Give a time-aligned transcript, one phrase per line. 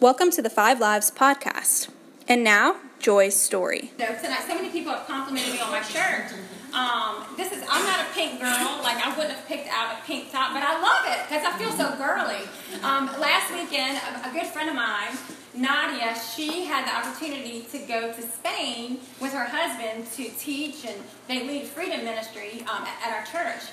[0.00, 1.90] Welcome to the Five Lives podcast.
[2.26, 3.92] And now, Joy's story.
[3.98, 6.32] So tonight, so many people have complimented me on my shirt.
[6.72, 8.80] Um, this is I'm not a pink girl.
[8.82, 11.52] Like I wouldn't have picked out a pink top, but I love it because I
[11.58, 12.48] feel so girly.
[12.82, 15.18] Um, last weekend, a, a good friend of mine,
[15.52, 20.96] Nadia, she had the opportunity to go to Spain with her husband to teach, and
[21.28, 23.64] they lead Freedom Ministry um, at, at our church.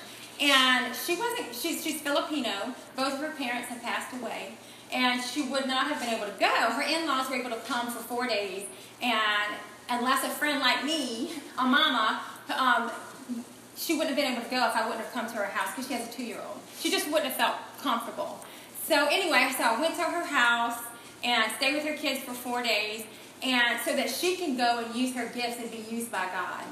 [0.42, 1.54] And she wasn't.
[1.54, 2.74] She's she's Filipino.
[2.96, 4.58] Both of her parents have passed away
[4.92, 6.46] and she would not have been able to go.
[6.46, 8.64] Her in-laws were able to come for four days,
[9.02, 9.54] and
[9.88, 12.20] unless a friend like me, a mama,
[12.56, 12.90] um,
[13.76, 15.70] she wouldn't have been able to go if I wouldn't have come to her house
[15.70, 16.58] because she has a two-year-old.
[16.78, 18.44] She just wouldn't have felt comfortable.
[18.84, 20.78] So anyway, so I went to her house
[21.22, 23.04] and stayed with her kids for four days,
[23.42, 26.64] and so that she can go and use her gifts and be used by God.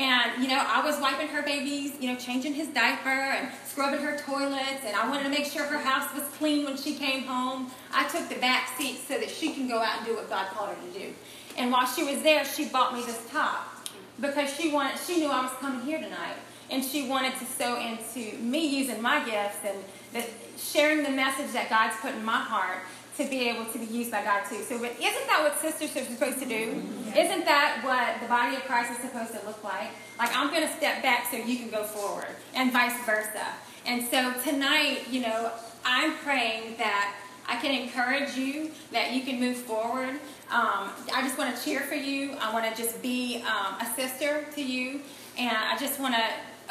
[0.00, 4.00] And, you know, I was wiping her babies, you know, changing his diaper and scrubbing
[4.00, 7.24] her toilets, and I wanted to make sure her house was clean when she came
[7.24, 7.70] home.
[7.92, 10.46] I took the back seat so that she can go out and do what God
[10.46, 11.12] called her to do.
[11.58, 13.86] And while she was there, she bought me this top
[14.18, 16.36] because she wanted, she knew I was coming here tonight,
[16.70, 19.76] and she wanted to sow into me using my gifts and
[20.14, 20.24] the,
[20.56, 22.78] sharing the message that God's put in my heart
[23.16, 24.62] to be able to be used by God too.
[24.62, 26.82] So, but isn't that what sisters are supposed to do?
[27.16, 29.90] Isn't that what the body of Christ is supposed to look like?
[30.18, 33.46] Like, I'm going to step back so you can go forward, and vice versa.
[33.86, 35.50] And so tonight, you know,
[35.84, 37.16] I'm praying that
[37.48, 40.20] I can encourage you that you can move forward.
[40.50, 42.36] Um, I just want to cheer for you.
[42.40, 45.00] I want to just be um, a sister to you,
[45.38, 46.24] and I just want to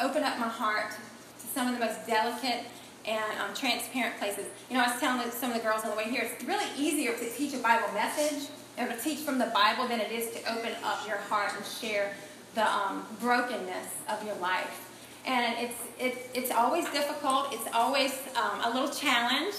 [0.04, 2.64] open up my heart to some of the most delicate
[3.06, 4.46] and um, transparent places.
[4.68, 6.66] You know, I was telling some of the girls on the way here, it's really
[6.76, 8.48] easier to teach a Bible message
[8.78, 11.64] or to teach from the Bible than it is to open up your heart and
[11.64, 12.12] share
[12.54, 14.88] the um, brokenness of your life.
[15.26, 19.54] And it's, it's, it's always difficult, it's always um, a little challenge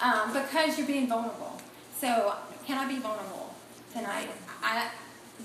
[0.00, 1.60] um, because you're being vulnerable.
[1.98, 2.34] So,
[2.66, 3.54] can I be vulnerable
[3.92, 4.28] tonight?
[4.62, 4.88] I,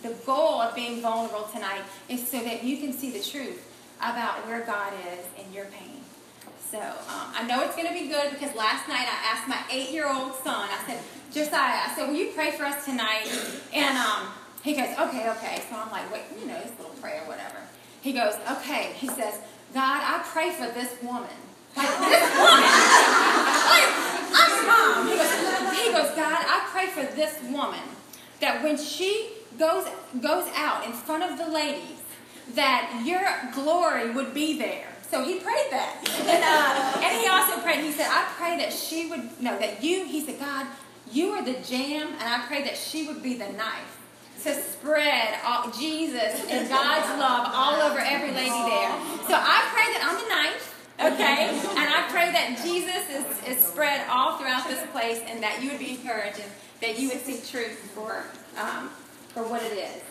[0.02, 3.66] the goal of being vulnerable tonight is so that you can see the truth
[4.00, 5.99] about where God is in your pain.
[6.72, 9.58] So um, I know it's going to be good because last night I asked my
[9.72, 10.70] eight-year-old son.
[10.70, 11.00] I said,
[11.34, 13.26] Josiah, I said, will you pray for us tonight?
[13.74, 14.28] And um,
[14.62, 15.64] he goes, okay, okay.
[15.68, 17.58] So I'm like, wait, you know, this little prayer, whatever.
[18.02, 18.94] He goes, okay.
[18.98, 19.40] He says,
[19.74, 21.34] God, I pray for this woman.
[21.76, 22.70] Like this woman.
[23.74, 23.90] like,
[24.38, 25.08] I'm mom.
[25.08, 25.32] He goes,
[25.74, 27.82] he goes, God, I pray for this woman
[28.42, 29.88] that when she goes
[30.22, 31.98] goes out in front of the ladies,
[32.54, 35.98] that your glory would be there so he prayed that.
[36.22, 39.84] And, uh, and he also prayed, he said, I pray that she would, no, that
[39.84, 40.68] you, he said, God,
[41.12, 43.98] you are the jam, and I pray that she would be the knife
[44.44, 48.92] to spread all, Jesus and God's love all over every lady there.
[49.28, 51.50] So I pray that I'm the knife, okay?
[51.50, 55.72] And I pray that Jesus is, is spread all throughout this place and that you
[55.72, 58.24] would be encouraged and that you would see truth for,
[58.58, 58.90] um,
[59.34, 60.02] for what it is.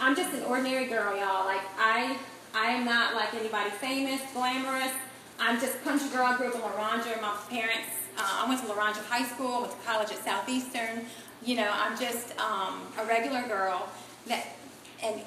[0.00, 1.46] I'm just an ordinary girl, y'all.
[1.46, 2.18] Like, I
[2.54, 4.92] I am not like anybody famous, glamorous.
[5.38, 6.26] I'm just country girl.
[6.26, 7.18] I grew up in Loranger.
[7.20, 11.06] My parents, uh, I went to Loranger High School, went to college at Southeastern.
[11.44, 13.88] You know, I'm just um, a regular girl
[14.26, 14.54] that,
[15.02, 15.22] and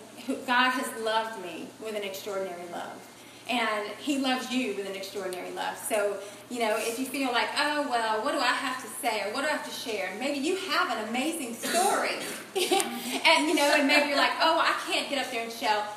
[0.46, 2.94] God has loved me with an extraordinary love.
[3.50, 5.78] And He loves you with an extraordinary love.
[5.78, 6.18] So,
[6.52, 9.34] you know, if you feel like, oh, well, what do I have to say or
[9.34, 10.12] what do I have to share?
[10.20, 12.18] Maybe you have an amazing story.
[12.56, 15.52] and, you know, and maybe you're like, oh, I can't get up there and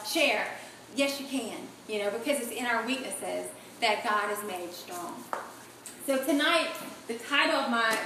[0.07, 0.47] share.
[0.95, 3.49] Yes, you can, you know, because it's in our weaknesses
[3.81, 5.23] that God is made strong.
[6.07, 6.69] So tonight,
[7.07, 7.97] the title of my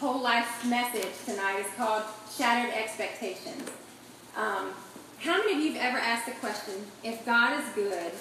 [0.00, 2.02] whole life message tonight is called
[2.36, 3.70] Shattered Expectations.
[4.36, 4.72] Um,
[5.20, 8.12] how many of you have ever asked the question, if God is good,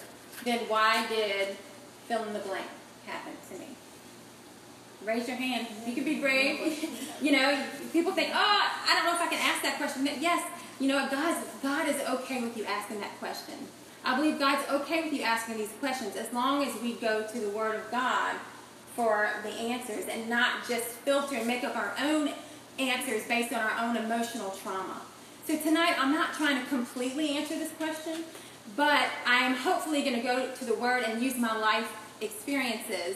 [0.45, 1.57] then why did
[2.07, 2.67] fill in the blank
[3.05, 3.67] happen to me?
[5.03, 5.67] Raise your hand.
[5.85, 6.89] You can be brave.
[7.21, 10.05] you know, people think, oh, I don't know if I can ask that question.
[10.21, 10.47] Yes,
[10.79, 13.55] you know, God, God is okay with you asking that question.
[14.05, 17.39] I believe God's okay with you asking these questions as long as we go to
[17.39, 18.35] the Word of God
[18.95, 22.29] for the answers and not just filter and make up our own
[22.79, 25.01] answers based on our own emotional trauma.
[25.45, 28.23] So tonight, I'm not trying to completely answer this question,
[28.75, 31.91] but I am hopefully going to go to the Word and use my life
[32.21, 33.15] experiences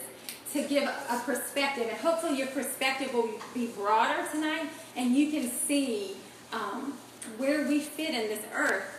[0.52, 1.86] to give a perspective.
[1.90, 6.16] And hopefully, your perspective will be broader tonight and you can see
[6.52, 6.94] um,
[7.36, 8.97] where we fit in this earth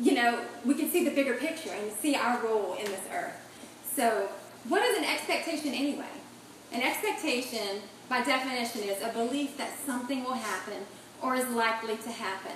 [0.00, 3.34] you know, we can see the bigger picture and see our role in this earth.
[3.94, 4.28] So,
[4.68, 6.06] what is an expectation anyway?
[6.72, 10.84] An expectation, by definition, is a belief that something will happen
[11.22, 12.52] or is likely to happen.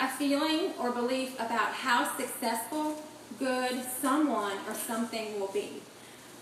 [0.00, 3.02] A feeling or belief about how successful,
[3.38, 5.82] good someone or something will be.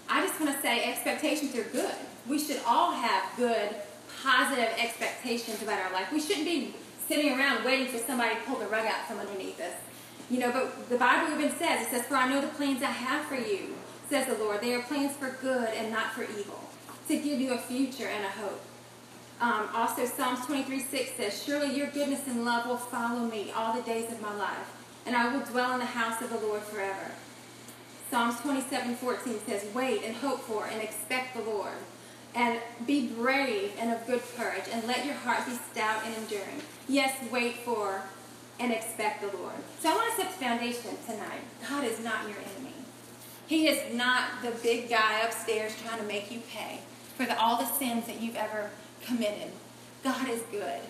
[0.08, 1.94] I just want to say expectations are good.
[2.28, 3.74] We should all have good,
[4.22, 6.12] positive expectations about our life.
[6.12, 6.74] We shouldn't be
[7.08, 9.74] sitting around waiting for somebody to pull the rug out from underneath us.
[10.30, 12.86] You know, but the Bible even says, it says, For I know the plans I
[12.86, 13.74] have for you,
[14.08, 14.60] says the Lord.
[14.60, 16.60] They are plans for good and not for evil,
[17.08, 18.60] to give you a future and a hope.
[19.40, 23.74] Um, also, Psalms 23 6 says, Surely your goodness and love will follow me all
[23.74, 24.72] the days of my life,
[25.04, 27.10] and I will dwell in the house of the Lord forever.
[28.08, 31.72] Psalms 27 14 says, Wait and hope for and expect the Lord.
[32.34, 36.62] And be brave and of good courage, and let your heart be stout and enduring.
[36.88, 38.02] Yes, wait for
[38.60, 39.54] and expect the Lord.
[39.80, 41.42] So I want to set the foundation tonight.
[41.68, 42.74] God is not your enemy.
[43.46, 46.80] He is not the big guy upstairs trying to make you pay
[47.16, 48.70] for the, all the sins that you've ever
[49.04, 49.50] committed.
[50.04, 50.80] God is good.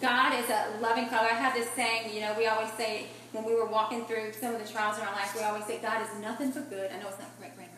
[0.00, 1.28] God is a loving Father.
[1.30, 4.54] I have this saying, you know, we always say when we were walking through some
[4.54, 6.90] of the trials in our life, we always say, God is nothing but good.
[6.90, 7.70] I know it's not correct grammar.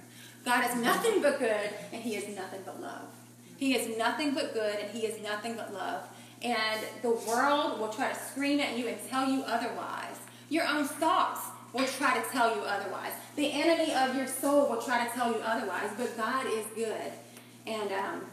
[0.44, 3.08] God is nothing but good, and He is nothing but love.
[3.56, 6.08] He is nothing but good, and He is nothing but love.
[6.42, 10.16] And the world will try to scream at you and tell you otherwise.
[10.48, 11.40] Your own thoughts
[11.72, 13.12] will try to tell you otherwise.
[13.36, 15.90] The enemy of your soul will try to tell you otherwise.
[15.96, 17.12] But God is good.
[17.66, 18.26] And, um,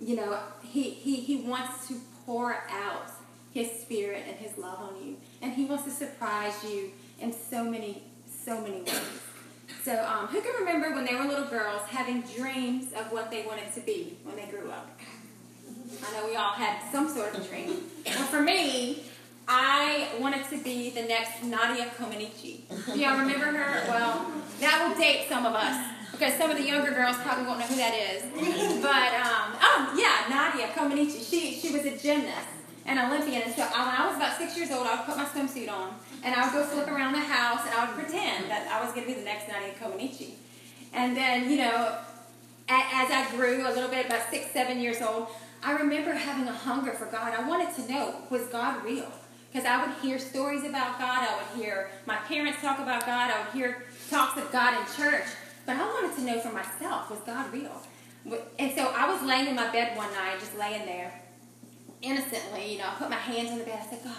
[0.00, 3.10] you know, he, he, he wants to pour out
[3.52, 5.16] His Spirit and His love on you.
[5.42, 6.90] And He wants to surprise you
[7.20, 9.20] in so many, so many ways.
[9.84, 13.46] So, um, who can remember when they were little girls having dreams of what they
[13.46, 14.95] wanted to be when they grew up?
[16.04, 17.82] I know we all had some sort of dream.
[18.06, 19.02] Well, for me,
[19.48, 22.60] I wanted to be the next Nadia Comaneci.
[22.92, 23.88] Do y'all remember her?
[23.88, 24.26] Well,
[24.60, 27.66] that will date some of us because some of the younger girls probably won't know
[27.66, 28.22] who that is.
[28.82, 31.28] But um, oh yeah, Nadia Comaneci.
[31.28, 32.48] She she was a gymnast,
[32.86, 35.24] an Olympian, and so when I was about six years old, I would put my
[35.24, 35.94] swimsuit on
[36.24, 38.92] and I would go flip around the house and I would pretend that I was
[38.94, 40.30] going to be the next Nadia Comaneci.
[40.92, 41.98] And then you know,
[42.68, 45.28] as I grew a little bit, about six seven years old,
[45.62, 47.32] I remember having a hunger for God.
[47.34, 49.10] I wanted to know was God real?
[49.52, 51.26] Because I would hear stories about God.
[51.28, 53.30] I would hear my parents talk about God.
[53.30, 55.26] I would hear talks of God in church.
[55.64, 57.82] But I wanted to know for myself was God real?
[58.58, 61.12] And so I was laying in my bed one night, just laying there,
[62.02, 62.72] innocently.
[62.72, 63.80] You know, I put my hands on the bed.
[63.82, 64.14] I said, God,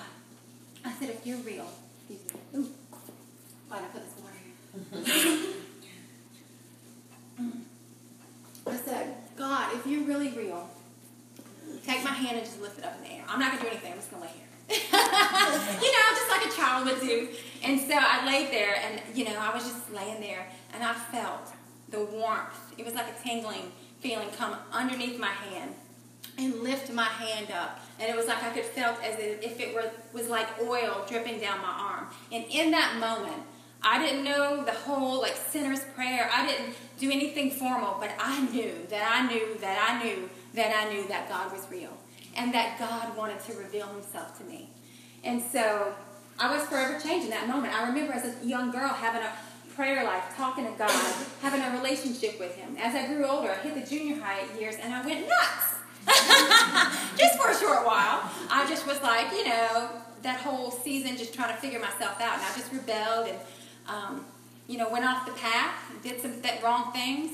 [0.86, 1.68] I said, if you're real,
[2.56, 2.70] ooh,
[3.68, 5.54] why did I put this water here?
[7.40, 7.52] Mm.
[8.66, 10.68] I said, God, if you're really real,
[11.86, 13.24] take my hand and just lift it up in the air.
[13.28, 13.94] I'm not to do anything.
[13.94, 14.48] I'm just to lay here.
[14.70, 17.30] you know, just like a child would do.
[17.64, 20.94] And so I laid there, and, you know, I was just laying there, and I
[20.94, 21.54] felt
[21.90, 22.74] the warmth.
[22.78, 25.74] It was like a tingling feeling come underneath my hand
[26.38, 27.80] and lift my hand up.
[28.00, 31.40] And it was like I could felt as if it were, was like oil dripping
[31.40, 32.08] down my arm.
[32.32, 33.42] And in that moment,
[33.82, 36.30] I didn't know the whole like sinner's prayer.
[36.32, 40.76] I didn't do anything formal, but I knew that I knew that I knew that
[40.76, 41.96] I knew that God was real
[42.36, 44.70] and that God wanted to reveal himself to me.
[45.24, 45.94] And so
[46.40, 47.74] I was forever changed in that moment.
[47.74, 49.32] I remember as a young girl having a
[49.76, 50.90] prayer life, talking to God,
[51.42, 52.78] having a relationship with Him.
[52.80, 55.76] As I grew older, I hit the junior high years and I went nuts.
[57.18, 58.30] just for a short while.
[58.50, 59.90] I just was like, you know,
[60.24, 62.34] that whole season just trying to figure myself out.
[62.34, 63.38] And I just rebelled and,
[63.88, 64.26] um,
[64.68, 67.32] you know, went off the path, did some th- wrong things.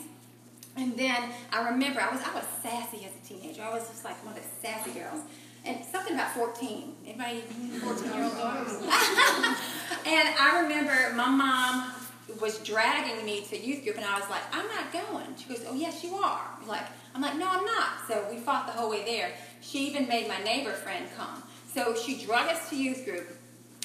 [0.76, 3.62] And then I remember I was I was sassy as a teenager.
[3.62, 5.22] I was just like one of the sassy girls.
[5.66, 6.96] And something about 14.
[7.06, 8.74] Anybody 14 year old daughters?
[8.82, 11.94] and I remember my mom
[12.42, 15.36] was dragging me to youth group and I was like, I'm not going.
[15.38, 16.42] She goes, Oh yes you are.
[16.68, 18.08] Like I'm like, No, I'm not.
[18.08, 19.32] So we fought the whole way there.
[19.62, 21.44] She even made my neighbor friend come.
[21.74, 23.30] So she drug us to youth group.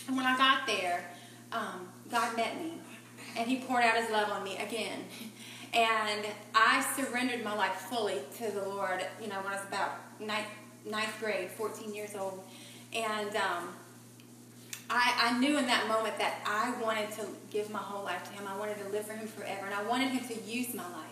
[0.06, 1.04] And when I got there,
[1.52, 2.72] um, God met me.
[3.36, 5.04] And he poured out his love on me again.
[5.74, 9.92] And I surrendered my life fully to the Lord, you know, when I was about
[10.20, 10.46] ninth,
[10.88, 12.42] ninth grade, 14 years old.
[12.94, 13.74] And um,
[14.88, 18.30] I, I knew in that moment that I wanted to give my whole life to
[18.30, 18.44] Him.
[18.48, 19.66] I wanted to live for Him forever.
[19.66, 21.04] And I wanted Him to use my life.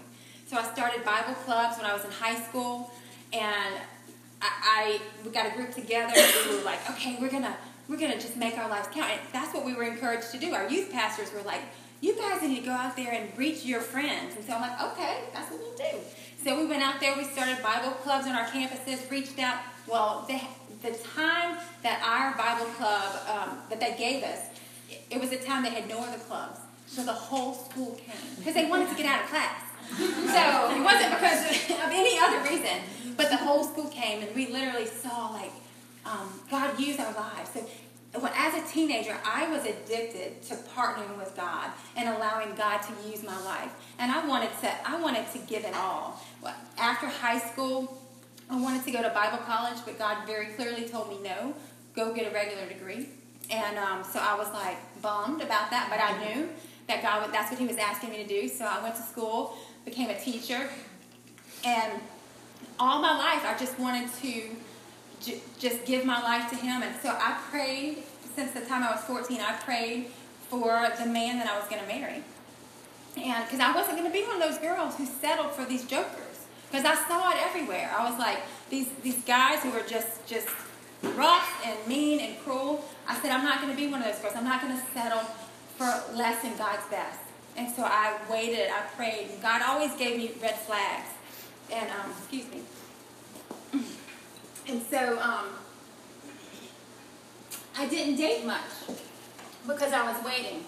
[0.47, 2.91] So I started Bible clubs when I was in high school.
[3.33, 3.75] And
[4.41, 6.15] I, I we got a group together.
[6.17, 7.55] And we were like, okay, we're to
[7.89, 9.11] we're to just make our lives count.
[9.11, 10.55] And that's what we were encouraged to do.
[10.55, 11.61] Our youth pastors were like,
[12.01, 14.37] you guys need to go out there and reach your friends.
[14.37, 15.99] And so I'm like, okay, that's what we'll do.
[16.45, 19.59] So we went out there, we started Bible clubs on our campuses, reached out.
[19.87, 20.41] Well, the,
[20.89, 24.41] the time that our Bible club, um, that they gave us,
[25.11, 26.61] it was a time they had no other clubs.
[26.87, 29.63] So the whole school came because they wanted to get out of class.
[29.91, 32.81] So it wasn't because of any other reason,
[33.17, 35.53] but the whole school came and we literally saw like
[36.05, 37.51] um, God use our lives.
[37.55, 37.67] So
[38.27, 43.09] when, as a teenager, I was addicted to partnering with God and allowing God to
[43.09, 43.71] use my life.
[44.01, 46.21] And I wanted to, I wanted to give it all.
[46.77, 48.03] After high school,
[48.51, 51.55] I wanted to go to Bible college, but God very clearly told me no,
[51.95, 53.09] go get a regular degree.
[53.49, 56.49] And um, so I was like bummed about that, but I knew
[56.89, 58.49] that God, that's what He was asking me to do.
[58.49, 60.69] So I went to school, became a teacher,
[61.65, 62.01] and
[62.81, 64.51] all my life I just wanted to
[65.59, 66.83] just give my life to Him.
[66.83, 68.03] And so I prayed
[68.37, 69.41] since the time I was 14.
[69.41, 70.07] I prayed
[70.49, 72.23] for the man that I was going to marry,
[73.17, 75.85] and because I wasn't going to be one of those girls who settled for these
[75.85, 76.23] jokers.
[76.71, 77.91] Because I saw it everywhere.
[77.97, 78.39] I was like
[78.71, 80.49] these these guys who were just just
[81.03, 82.85] rough and mean and cruel.
[83.09, 84.35] I said I'm not going to be one of those girls.
[84.37, 85.25] I'm not going to settle
[85.77, 87.21] for less than God's best.
[87.57, 91.09] And so I waited, I prayed, and God always gave me red flags.
[91.73, 92.61] And, um, excuse me.
[94.69, 95.47] And so um,
[97.79, 98.61] I didn't date much
[99.67, 100.65] because I was waiting.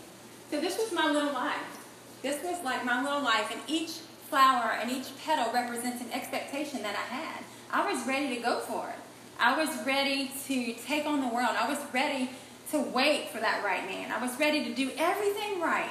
[0.51, 1.79] So this was my little life.
[2.23, 3.93] This was like my little life, and each
[4.29, 7.45] flower and each petal represents an expectation that I had.
[7.71, 8.97] I was ready to go for it.
[9.41, 11.51] I was ready to take on the world.
[11.59, 12.31] I was ready
[12.73, 14.11] to wait for that right man.
[14.11, 15.89] I was ready to do everything right.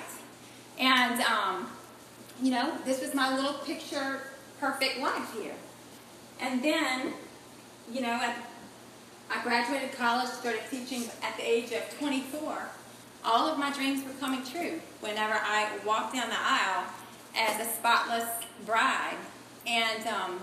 [0.78, 1.68] And, um,
[2.42, 4.22] you know, this was my little picture
[4.60, 5.56] perfect life here.
[6.40, 7.14] And then,
[7.92, 8.34] you know,
[9.30, 12.70] I graduated college, started teaching at the age of 24.
[13.26, 16.86] All of my dreams were coming true whenever I walked down the aisle
[17.36, 18.26] as a spotless
[18.66, 19.18] bride.
[19.66, 20.40] And um,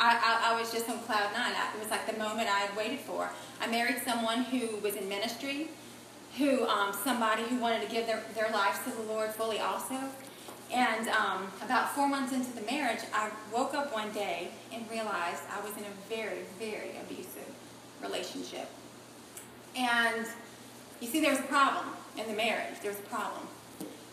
[0.00, 1.52] I, I, I, was just on cloud nine.
[1.52, 3.28] It was like the moment I had waited for.
[3.60, 5.68] I married someone who was in ministry,
[6.38, 10.00] who um, somebody who wanted to give their, their lives to the Lord fully also.
[10.72, 15.42] And um, about four months into the marriage, I woke up one day and realized
[15.52, 17.37] I was in a very, very abusive
[18.02, 18.68] relationship.
[19.76, 20.26] And
[21.00, 21.86] you see, there's a problem
[22.16, 22.80] in the marriage.
[22.82, 23.46] There's a problem.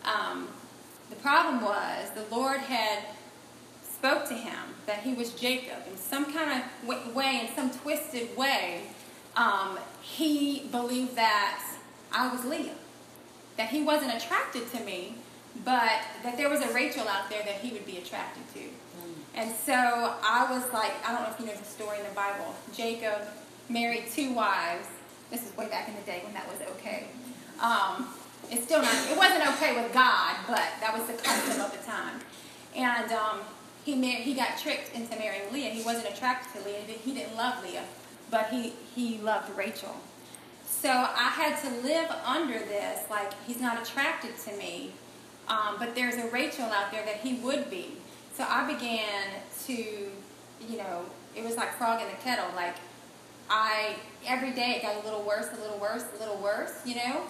[0.03, 0.47] Um,
[1.09, 3.03] the problem was the Lord had
[3.83, 8.35] spoke to him that he was Jacob in some kind of way, in some twisted
[8.37, 8.81] way.
[9.35, 11.63] Um, he believed that
[12.11, 12.75] I was Leah,
[13.57, 15.15] that he wasn't attracted to me,
[15.63, 18.59] but that there was a Rachel out there that he would be attracted to.
[18.59, 19.13] Mm.
[19.35, 22.11] And so I was like, I don't know if you know the story in the
[22.11, 22.53] Bible.
[22.75, 23.21] Jacob
[23.69, 24.87] married two wives.
[25.31, 27.07] This is way back in the day when that was okay.
[27.61, 28.07] Um,
[28.51, 31.83] it's still not, it wasn't okay with God, but that was the custom of the
[31.85, 32.19] time.
[32.75, 33.39] And um,
[33.83, 35.71] he, he got tricked into marrying Leah.
[35.71, 36.81] He wasn't attracted to Leah.
[36.81, 37.85] He didn't love Leah,
[38.29, 39.95] but he, he loved Rachel.
[40.67, 44.91] So I had to live under this, like, he's not attracted to me,
[45.47, 47.93] um, but there's a Rachel out there that he would be.
[48.35, 49.29] So I began
[49.65, 51.05] to, you know,
[51.35, 52.45] it was like frog in the kettle.
[52.55, 52.75] Like,
[53.49, 56.95] I, every day it got a little worse, a little worse, a little worse, you
[56.95, 57.21] know?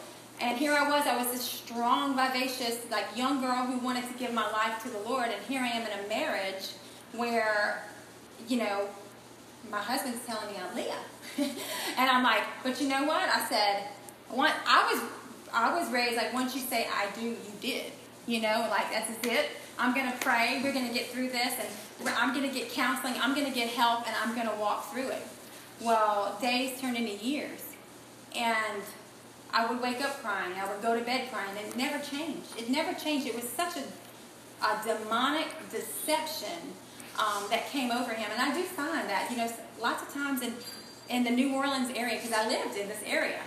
[0.41, 4.13] And here I was, I was this strong, vivacious, like young girl who wanted to
[4.17, 5.27] give my life to the Lord.
[5.27, 6.71] And here I am in a marriage
[7.13, 7.83] where,
[8.47, 8.87] you know,
[9.71, 10.93] my husband's telling me I'm Leah.
[11.97, 13.29] and I'm like, but you know what?
[13.29, 13.87] I said,
[14.31, 15.01] I was,
[15.53, 17.91] I was raised like once you say I do, you did.
[18.27, 19.51] You know, like that's it.
[19.77, 20.61] I'm going to pray.
[20.63, 23.13] We're going to get through this, and I'm going to get counseling.
[23.21, 25.21] I'm going to get help, and I'm going to walk through it.
[25.81, 27.61] Well, days turned into years,
[28.35, 28.81] and
[29.55, 30.53] I would wake up crying.
[30.59, 31.57] I would go to bed crying.
[31.57, 32.57] And it never changed.
[32.57, 33.27] It never changed.
[33.27, 36.73] It was such a, a demonic deception
[37.17, 38.29] um, that came over him.
[38.31, 39.49] And I do find that, you know,
[39.81, 40.53] lots of times in,
[41.09, 43.39] in the New Orleans area, because I lived in this area,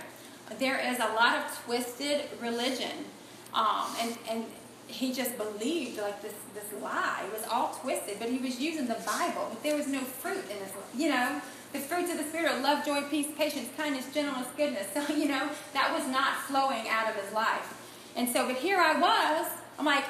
[0.57, 3.05] there is a lot of twisted religion.
[3.53, 4.45] Um, and, and
[4.87, 7.23] he just believed like this, this lie.
[7.25, 9.47] It was all twisted, but he was using the Bible.
[9.49, 12.61] But there was no fruit in this, you know the fruits of the Spirit are
[12.61, 14.87] love, joy, peace, patience, kindness, gentleness, goodness.
[14.93, 17.75] So, you know, that was not flowing out of his life.
[18.15, 20.03] And so, but here I was, I'm like,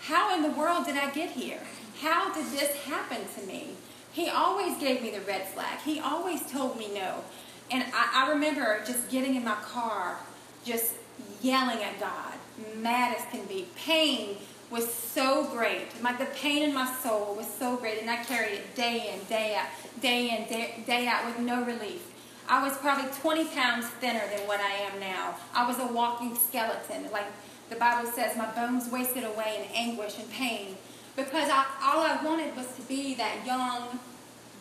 [0.00, 1.60] how in the world did I get here?
[2.00, 3.74] How did this happen to me?
[4.12, 5.78] He always gave me the red flag.
[5.80, 7.22] He always told me no.
[7.70, 10.18] And I, I remember just getting in my car,
[10.64, 10.94] just
[11.42, 12.34] yelling at God,
[12.76, 13.68] mad as can be.
[13.76, 14.36] Pain
[14.70, 15.86] was so great.
[16.02, 19.24] Like the pain in my soul was so great, and I carried it day in,
[19.28, 19.66] day out
[20.00, 22.12] day in, day, day out with no relief.
[22.48, 25.36] I was probably 20 pounds thinner than what I am now.
[25.54, 27.10] I was a walking skeleton.
[27.12, 27.26] Like
[27.68, 30.76] the Bible says, my bones wasted away in anguish and pain
[31.16, 33.98] because I, all I wanted was to be that young,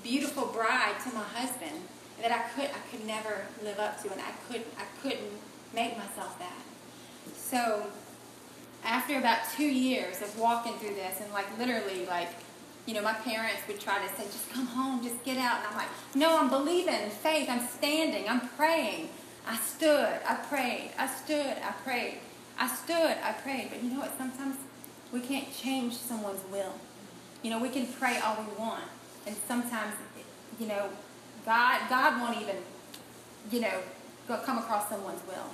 [0.03, 1.81] beautiful bride to my husband
[2.21, 5.31] that I could I could never live up to, and I couldn't I couldn't
[5.73, 6.63] make myself that.
[7.35, 7.85] So
[8.83, 12.29] after about two years of walking through this, and like literally like
[12.85, 15.57] you know, my parents would try to say, just come home, just get out.
[15.57, 17.49] And I'm like, no, I'm believing faith.
[17.49, 18.29] I'm standing.
[18.29, 19.09] I'm praying.
[19.45, 20.07] I stood.
[20.25, 20.91] I prayed.
[20.97, 21.57] I stood.
[21.61, 22.19] I prayed.
[22.57, 23.17] I stood.
[23.21, 23.71] I prayed.
[23.71, 24.17] But you know what?
[24.17, 24.55] Sometimes
[25.11, 26.75] we can't change someone's will.
[27.43, 28.85] You know, we can pray all we want.
[29.25, 29.93] And sometimes
[30.59, 30.89] you know,
[31.45, 32.55] God, God won't even,
[33.51, 33.79] you know,
[34.43, 35.45] come across someone's will.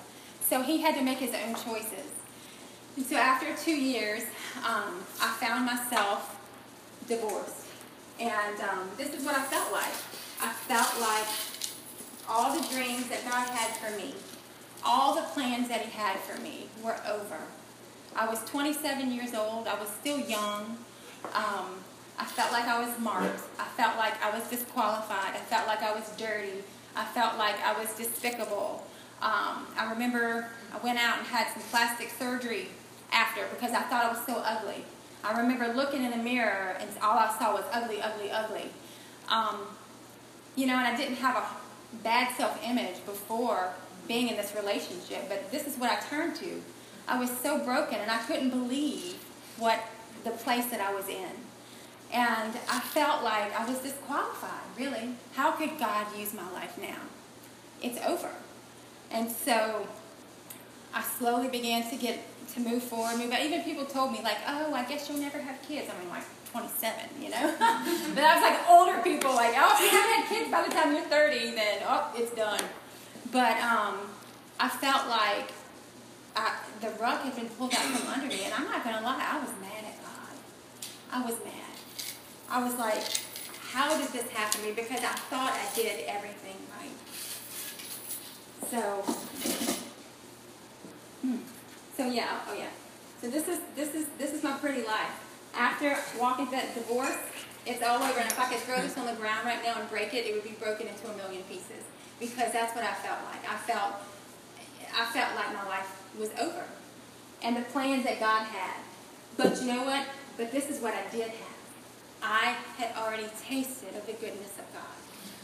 [0.41, 2.09] So he had to make his own choices.
[2.95, 4.23] And so after two years,
[4.57, 6.39] um, I found myself
[7.07, 7.67] divorced.
[8.19, 9.93] And um, this is what I felt like.
[10.41, 11.27] I felt like
[12.29, 14.13] all the dreams that God had for me,
[14.85, 17.39] all the plans that he had for me were over.
[18.15, 19.67] I was 27 years old.
[19.67, 20.77] I was still young.
[21.33, 21.79] Um,
[22.19, 23.41] I felt like I was marked.
[23.59, 25.33] I felt like I was disqualified.
[25.33, 26.63] I felt like I was dirty.
[26.95, 28.85] I felt like I was despicable.
[29.21, 32.67] Um, I remember I went out and had some plastic surgery
[33.13, 34.83] after because I thought I was so ugly.
[35.23, 38.69] I remember looking in the mirror and all I saw was ugly, ugly, ugly.
[39.29, 39.59] Um,
[40.55, 41.45] you know, and I didn't have a
[42.03, 43.69] bad self image before
[44.07, 46.61] being in this relationship, but this is what I turned to.
[47.07, 49.15] I was so broken and I couldn't believe
[49.57, 49.79] what
[50.23, 51.31] the place that I was in.
[52.11, 55.15] And I felt like I was disqualified, really.
[55.33, 56.99] How could God use my life now?
[57.81, 58.29] It's over.
[59.09, 59.87] And so
[60.93, 62.19] I slowly began to get
[62.53, 63.17] to move forward.
[63.17, 66.09] Move Even people told me like, "Oh, I guess you'll never have kids." I mean,
[66.09, 67.55] like 27, you know.
[67.59, 70.69] but I was like older people, like, "Oh, if you haven't had kids by the
[70.69, 72.61] time you're 30, then oh, it's done."
[73.31, 73.97] But um,
[74.59, 75.51] I felt like
[76.35, 79.21] I, the rug had been pulled out from under me, and I'm not gonna lie,
[79.21, 80.35] I was mad at God.
[81.11, 81.53] I was mad.
[82.49, 83.01] I was like,
[83.71, 84.73] how did this happen to me?
[84.73, 86.93] Because I thought I did everything right.
[88.69, 89.01] So,
[91.21, 91.37] hmm.
[91.95, 92.69] So yeah, oh yeah.
[93.21, 95.11] So this is this is this is my pretty life.
[95.55, 97.17] After walking that divorce,
[97.65, 98.19] it's all over.
[98.19, 100.33] And if I could throw this on the ground right now and break it, it
[100.33, 101.83] would be broken into a million pieces.
[102.19, 103.49] Because that's what I felt like.
[103.49, 103.93] I felt
[104.95, 106.63] I felt like my life was over.
[107.41, 108.79] And the plans that God had.
[109.37, 110.05] But you know what?
[110.37, 111.53] But this is what I did have.
[112.21, 114.95] I had already tasted of the goodness of God.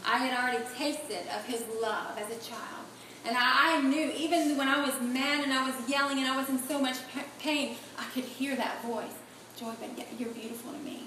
[0.04, 2.86] I had already tasted of His love as a child.
[3.26, 6.48] And I, knew, even when I was mad and I was yelling and I was
[6.48, 6.96] in so much
[7.38, 9.14] pain, I could hear that voice.
[9.58, 11.02] Joy, but you're beautiful to me.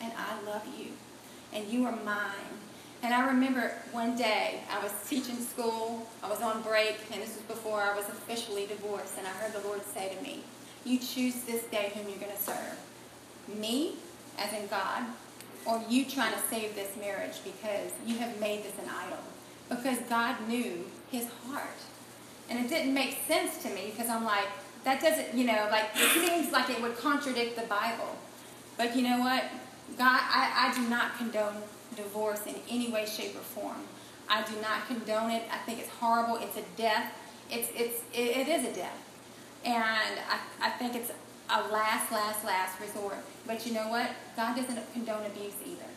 [0.00, 0.88] And I love you.
[1.52, 2.56] And you are mine.
[3.02, 7.36] And I remember one day I was teaching school, I was on break, and this
[7.36, 10.42] was before I was officially divorced, and I heard the Lord say to me,
[10.84, 12.78] You choose this day whom you're going to serve.
[13.54, 13.94] Me
[14.38, 15.04] as in God,
[15.66, 19.18] or you trying to save this marriage because you have made this an idol.
[19.68, 21.78] Because God knew his heart.
[22.48, 24.46] And it didn't make sense to me because I'm like,
[24.84, 28.16] that doesn't, you know, like, it seems like it would contradict the Bible.
[28.76, 29.44] But you know what?
[29.98, 31.56] God, I, I do not condone
[31.96, 33.82] divorce in any way, shape, or form.
[34.28, 35.42] I do not condone it.
[35.50, 36.36] I think it's horrible.
[36.36, 37.12] It's a death.
[37.50, 38.98] It's, it's, it, it is a death.
[39.64, 41.10] And I, I think it's
[41.50, 43.18] a last, last, last resort.
[43.46, 44.10] But you know what?
[44.36, 45.90] God doesn't condone abuse either.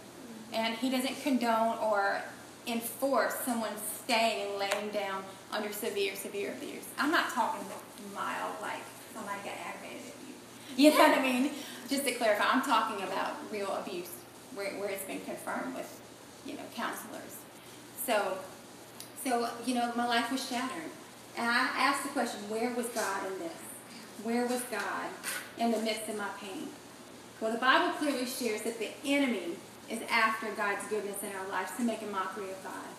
[0.54, 2.22] And He doesn't condone or
[2.68, 3.72] enforce someone
[4.04, 6.86] staying and laying down under severe, severe abuse.
[6.98, 7.66] I'm not talking
[8.14, 10.84] mild, like somebody got aggravated at you.
[10.84, 11.52] You know what I mean?
[11.90, 14.10] Just to clarify, I'm talking about real abuse
[14.56, 16.02] where, where it's been confirmed with,
[16.46, 17.38] you know, counselors.
[18.06, 18.38] So,
[19.24, 20.92] so, you know, my life was shattered.
[21.38, 23.54] And I asked the question, where was God in this?
[24.24, 25.08] Where was God
[25.58, 26.68] in the midst of my pain?
[27.40, 29.56] Well, the Bible clearly shares that the enemy
[29.90, 32.90] is after God's goodness in our lives to make a mockery of God.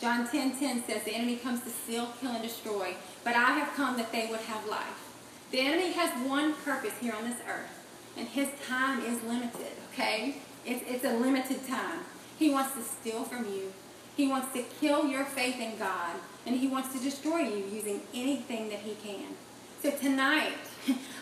[0.00, 3.58] John 10:10 10, 10 says, The enemy comes to steal, kill, and destroy, but I
[3.58, 5.08] have come that they would have life.
[5.50, 7.72] The enemy has one purpose here on this earth,
[8.16, 10.36] and his time is limited, okay?
[10.64, 12.00] It's, it's a limited time.
[12.38, 13.72] He wants to steal from you.
[14.16, 18.02] He wants to kill your faith in God, and he wants to destroy you using
[18.14, 19.36] anything that he can.
[19.82, 20.54] So tonight,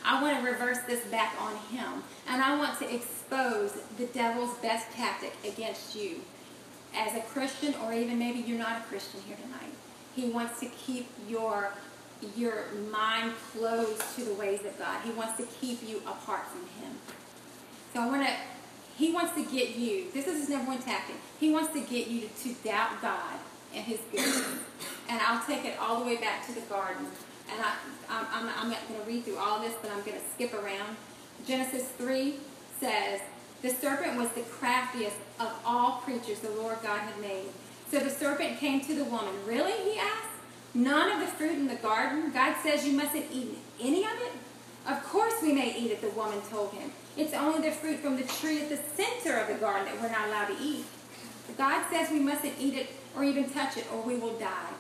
[0.05, 2.03] I want to reverse this back on him.
[2.29, 6.21] And I want to expose the devil's best tactic against you
[6.97, 9.73] as a Christian, or even maybe you're not a Christian here tonight.
[10.15, 11.73] He wants to keep your
[12.35, 15.03] your mind closed to the ways of God.
[15.05, 16.97] He wants to keep you apart from him.
[17.93, 18.33] So I want to
[18.97, 21.17] he wants to get you, this is his number one tactic.
[21.39, 23.39] He wants to get you to, to doubt God
[23.75, 24.59] and his goodness.
[25.09, 27.07] And I'll take it all the way back to the garden
[27.51, 27.75] and I,
[28.09, 30.97] I'm, I'm, not going to read through all this, but I'm going to skip around.
[31.47, 32.35] Genesis 3
[32.81, 33.21] says,
[33.63, 37.47] The serpent was the craftiest of all creatures the Lord God had made.
[37.91, 39.35] So the serpent came to the woman.
[39.47, 39.73] Really?
[39.73, 40.31] He asked.
[40.75, 42.33] None of the fruit in the garden?
[42.33, 44.33] God says you mustn't eat any of it?
[44.87, 46.91] Of course we may eat it, the woman told him.
[47.17, 50.11] It's only the fruit from the tree at the center of the garden that we're
[50.11, 50.85] not allowed to eat.
[51.57, 54.73] God says we mustn't eat it or even touch it or we will die.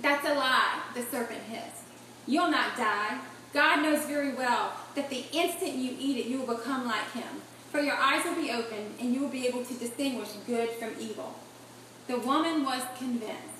[0.00, 1.82] That's a lie, the serpent hissed.
[2.26, 3.18] You'll not die.
[3.52, 7.42] God knows very well that the instant you eat it, you will become like him.
[7.72, 10.90] For your eyes will be open, and you will be able to distinguish good from
[10.98, 11.34] evil.
[12.06, 13.58] The woman was convinced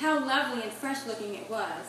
[0.00, 1.86] how lovely and fresh looking it was,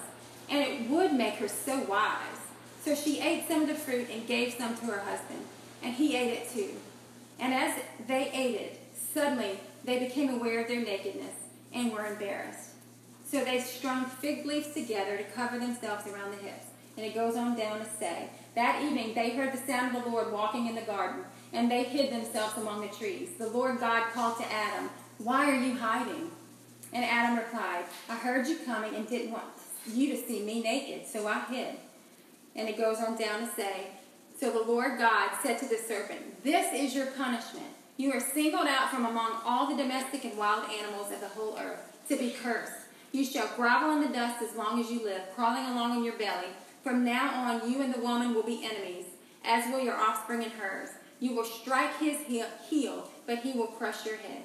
[0.49, 2.39] and it would make her so wise.
[2.83, 5.45] So she ate some of the fruit and gave some to her husband,
[5.83, 6.75] and he ate it too.
[7.39, 8.79] And as they ate it,
[9.13, 11.33] suddenly they became aware of their nakedness
[11.73, 12.68] and were embarrassed.
[13.29, 16.65] So they strung fig leaves together to cover themselves around the hips.
[16.97, 20.09] And it goes on down to say, That evening they heard the sound of the
[20.09, 21.21] Lord walking in the garden,
[21.53, 23.29] and they hid themselves among the trees.
[23.37, 24.89] The Lord God called to Adam,
[25.19, 26.31] Why are you hiding?
[26.91, 29.45] And Adam replied, I heard you coming and didn't want
[29.87, 31.75] you to see me naked, so I hid.
[32.55, 33.87] And it goes on down to say,
[34.39, 37.67] So the Lord God said to the serpent, This is your punishment.
[37.95, 41.57] You are singled out from among all the domestic and wild animals of the whole
[41.59, 42.78] earth to be cursed.
[43.11, 46.17] You shall grovel in the dust as long as you live, crawling along on your
[46.17, 46.47] belly.
[46.83, 49.05] From now on, you and the woman will be enemies,
[49.43, 50.89] as will your offspring and hers.
[51.19, 54.43] You will strike his heel, but he will crush your head.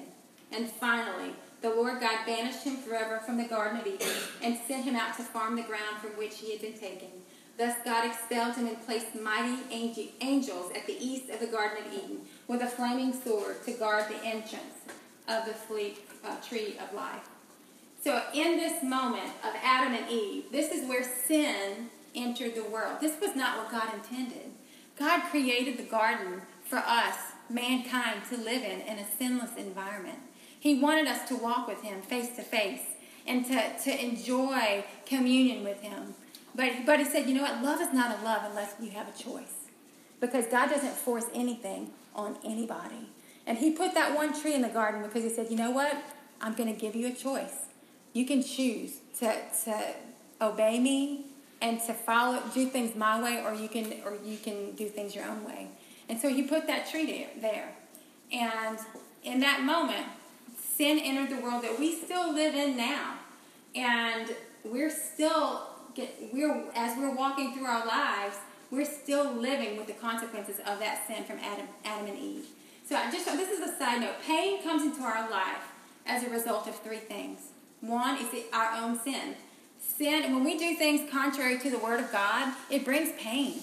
[0.51, 4.07] And finally, the Lord God banished him forever from the Garden of Eden
[4.41, 7.07] and sent him out to farm the ground from which he had been taken.
[7.57, 9.57] Thus God expelled him and placed mighty
[10.19, 14.09] angels at the east of the Garden of Eden with a flaming sword to guard
[14.09, 14.75] the entrance
[15.27, 17.29] of the uh, tree of life.
[18.05, 22.99] So, in this moment of Adam and Eve, this is where sin entered the world.
[23.01, 24.51] This was not what God intended.
[24.99, 27.17] God created the garden for us,
[27.49, 30.19] mankind, to live in, in a sinless environment.
[30.59, 32.83] He wanted us to walk with Him face to face
[33.25, 36.13] and to, to enjoy communion with Him.
[36.53, 37.63] But, but He said, you know what?
[37.63, 39.65] Love is not a love unless you have a choice.
[40.21, 43.09] Because God doesn't force anything on anybody.
[43.47, 45.97] And He put that one tree in the garden because He said, you know what?
[46.39, 47.64] I'm going to give you a choice
[48.15, 49.93] you can choose to, to
[50.41, 51.25] obey me
[51.61, 55.13] and to follow do things my way or you can or you can do things
[55.13, 55.67] your own way.
[56.07, 57.69] And so he put that tree there
[58.31, 58.79] and
[59.23, 60.05] in that moment
[60.57, 63.15] sin entered the world that we still live in now.
[63.75, 68.37] And we're still get we're as we're walking through our lives
[68.71, 72.45] we're still living with the consequences of that sin from adam adam and eve.
[72.87, 74.15] So I just this is a side note.
[74.25, 75.73] Pain comes into our life
[76.05, 77.39] as a result of three things
[77.87, 79.35] one is our own sin.
[79.79, 83.59] Sin, when we do things contrary to the Word of God, it brings pain.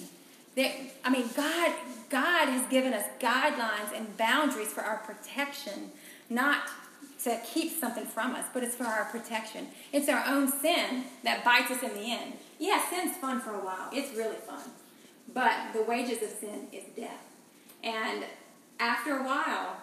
[0.55, 0.71] That
[1.03, 1.73] I mean, God,
[2.09, 5.91] God has given us guidelines and boundaries for our protection,
[6.29, 6.61] not
[7.23, 9.67] to keep something from us, but it's for our protection.
[9.91, 12.33] It's our own sin that bites us in the end.
[12.59, 13.89] Yeah, sin's fun for a while.
[13.91, 14.61] It's really fun.
[15.33, 17.23] But the wages of sin is death.
[17.83, 18.25] And
[18.79, 19.77] after a while,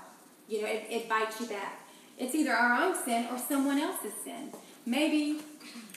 [0.49, 1.80] you know, it, it bites you back.
[2.21, 4.53] It's either our own sin or someone else's sin.
[4.85, 5.41] Maybe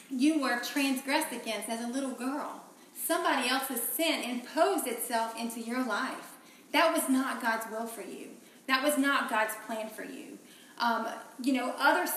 [0.09, 2.63] you were transgressed against as a little girl.
[2.95, 6.37] Somebody else's sin imposed itself into your life.
[6.71, 8.29] That was not God's will for you.
[8.67, 10.39] That was not God's plan for you.
[10.79, 11.07] Um,
[11.41, 12.09] you know, other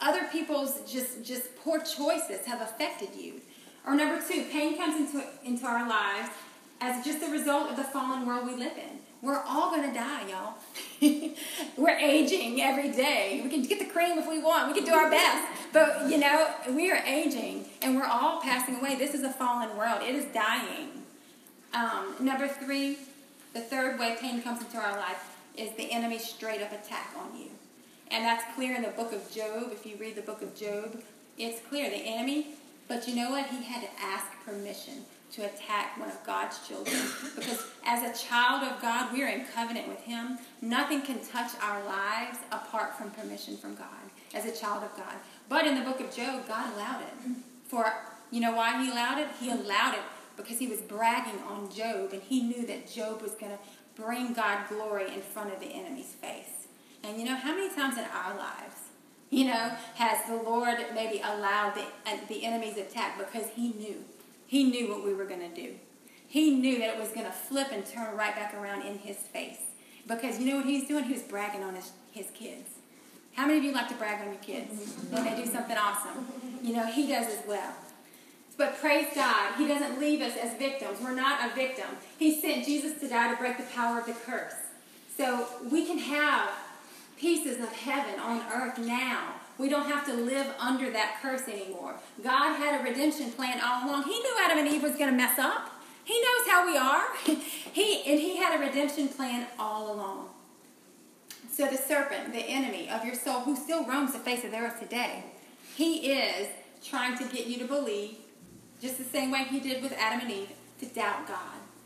[0.00, 3.40] other people's just just poor choices have affected you.
[3.86, 6.28] Or number two, pain comes into into our lives
[6.82, 8.98] as just a result of the fallen world we live in.
[9.24, 10.54] We're all to die, y'all.
[11.78, 13.40] We're aging every day.
[13.42, 14.68] We can get the cream if we want.
[14.68, 15.48] We can do our best.
[15.72, 18.96] But, you know, we are aging and we're all passing away.
[18.96, 20.90] This is a fallen world, it is dying.
[21.72, 22.98] Um, number three,
[23.54, 27.38] the third way pain comes into our life is the enemy's straight up attack on
[27.38, 27.48] you.
[28.10, 29.70] And that's clear in the book of Job.
[29.72, 31.00] If you read the book of Job,
[31.38, 32.48] it's clear the enemy,
[32.88, 33.46] but you know what?
[33.46, 36.96] He had to ask permission to attack one of God's children.
[37.34, 40.38] Because as a child of God, we are in covenant with Him.
[40.62, 43.88] Nothing can touch our lives apart from permission from God
[44.32, 45.14] as a child of God.
[45.48, 47.36] But in the book of Job, God allowed it.
[47.64, 47.92] For,
[48.30, 49.28] you know why He allowed it?
[49.40, 50.02] He allowed it
[50.36, 53.58] because He was bragging on Job, and He knew that Job was going to
[54.00, 56.68] bring God glory in front of the enemy's face.
[57.02, 58.76] And you know, how many times in our lives,
[59.30, 64.04] you know, has the Lord maybe allowed the, uh, the enemy's attack because He knew
[64.46, 65.74] he knew what we were going to do.
[66.26, 69.16] He knew that it was going to flip and turn right back around in his
[69.16, 69.60] face.
[70.06, 71.04] Because you know what he's doing?
[71.04, 72.68] He was bragging on his, his kids.
[73.34, 76.26] How many of you like to brag on your kids when they do something awesome?
[76.62, 77.72] You know, he does as well.
[78.56, 80.98] But praise God, he doesn't leave us as victims.
[81.02, 81.88] We're not a victim.
[82.18, 84.54] He sent Jesus to die to break the power of the curse.
[85.16, 86.50] So we can have
[87.18, 91.94] pieces of heaven on earth now we don't have to live under that curse anymore.
[92.22, 94.04] God had a redemption plan all along.
[94.04, 95.70] He knew Adam and Eve was going to mess up.
[96.04, 97.04] He knows how we are.
[97.72, 100.28] he and he had a redemption plan all along.
[101.52, 104.58] So the serpent, the enemy of your soul, who still roams the face of the
[104.58, 105.22] earth today,
[105.76, 106.48] he is
[106.84, 108.16] trying to get you to believe,
[108.82, 110.50] just the same way he did with Adam and Eve,
[110.80, 111.38] to doubt God.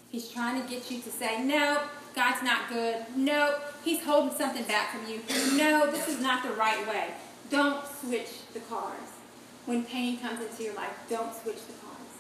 [0.09, 1.83] He's trying to get you to say, no,
[2.19, 2.97] God's not good.
[3.15, 5.21] No, he's holding something back from you.
[5.57, 7.11] No, this is not the right way.
[7.49, 9.09] Don't switch the cars.
[9.67, 12.11] When pain comes into your life, don't switch the cars.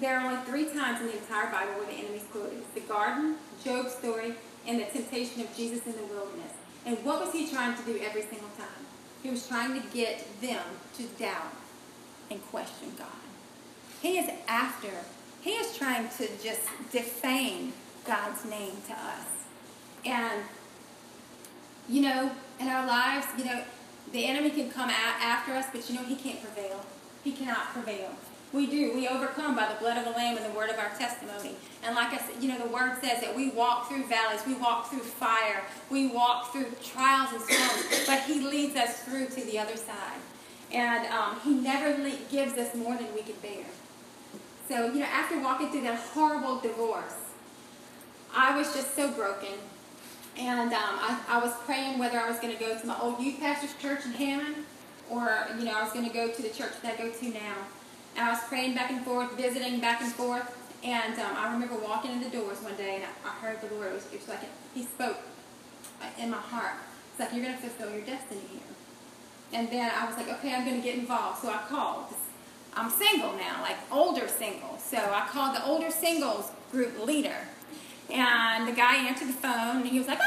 [0.00, 2.58] There are only three times in the entire Bible where the enemy's quoted.
[2.58, 4.34] It's the garden, Job's story,
[4.66, 6.54] and the temptation of Jesus in the wilderness.
[6.84, 8.86] And what was he trying to do every single time?
[9.22, 10.64] He was trying to get them
[10.96, 11.52] to doubt
[12.28, 13.06] and question God.
[14.00, 14.90] He is after,
[15.42, 17.72] he is trying to just defame
[18.04, 19.26] God's name to us.
[20.04, 20.42] And,
[21.88, 23.62] you know, in our lives, you know,
[24.12, 26.84] the enemy can come after us, but you know, he can't prevail.
[27.24, 28.10] He cannot prevail.
[28.52, 28.92] We do.
[28.94, 31.54] We overcome by the blood of the Lamb and the word of our testimony.
[31.82, 34.54] And like I said, you know, the word says that we walk through valleys, we
[34.54, 39.44] walk through fire, we walk through trials and storms, but He leads us through to
[39.46, 40.20] the other side.
[40.70, 43.64] And um, He never le- gives us more than we can bear.
[44.68, 47.14] So, you know, after walking through that horrible divorce,
[48.34, 49.54] I was just so broken.
[50.38, 53.20] And um, I, I was praying whether I was going to go to my old
[53.20, 54.56] youth pastor's church in Hammond
[55.10, 57.28] or, you know, I was going to go to the church that I go to
[57.28, 57.56] now.
[58.16, 60.58] And I was praying back and forth, visiting back and forth.
[60.82, 63.74] And um, I remember walking in the doors one day and I, I heard the
[63.74, 63.88] Lord.
[63.88, 64.40] It was, it was like
[64.74, 65.18] He spoke
[66.18, 66.74] in my heart.
[67.10, 68.60] It's like, you're going to fulfill your destiny here.
[69.52, 71.42] And then I was like, okay, I'm going to get involved.
[71.42, 72.06] So I called.
[72.74, 74.78] I'm single now, like older single.
[74.78, 77.36] So I called the older singles group leader.
[78.12, 80.20] And the guy answered the phone and he was like,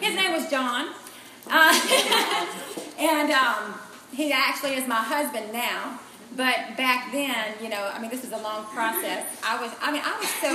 [0.00, 0.88] his name was John.
[1.46, 1.78] Uh,
[2.98, 3.74] and um,
[4.14, 5.98] he actually is my husband now.
[6.34, 9.26] But back then, you know, I mean, this was a long process.
[9.44, 10.48] I was, I mean, I was so,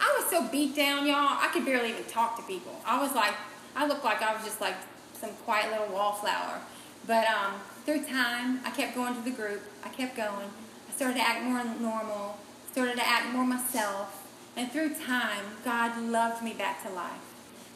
[0.00, 1.36] I was so beat down, y'all.
[1.38, 2.80] I could barely even talk to people.
[2.86, 3.34] I was like,
[3.76, 4.76] I looked like I was just like
[5.12, 6.60] some quiet little wallflower.
[7.06, 9.62] But um, through time, I kept going to the group.
[9.84, 10.50] I kept going.
[10.88, 12.38] I started to act more normal.
[12.72, 14.17] Started to act more myself.
[14.58, 17.20] And through time, God loved me back to life.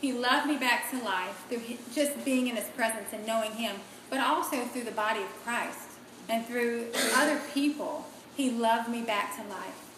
[0.01, 1.63] He loved me back to life through
[1.95, 3.77] just being in His presence and knowing Him,
[4.11, 5.79] but also through the body of Christ
[6.29, 8.05] and through other people.
[8.35, 9.91] He loved me back to life.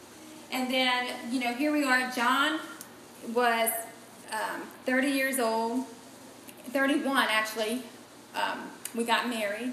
[0.53, 2.11] And then, you know, here we are.
[2.11, 2.61] John
[3.33, 3.71] was
[4.31, 5.87] um, 30 years old,
[6.69, 7.83] 31 actually.
[8.35, 9.73] Um, we got married,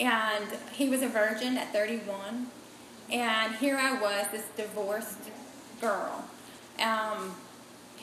[0.00, 2.48] and he was a virgin at 31.
[3.12, 5.30] And here I was, this divorced
[5.80, 6.24] girl,
[6.80, 7.34] um,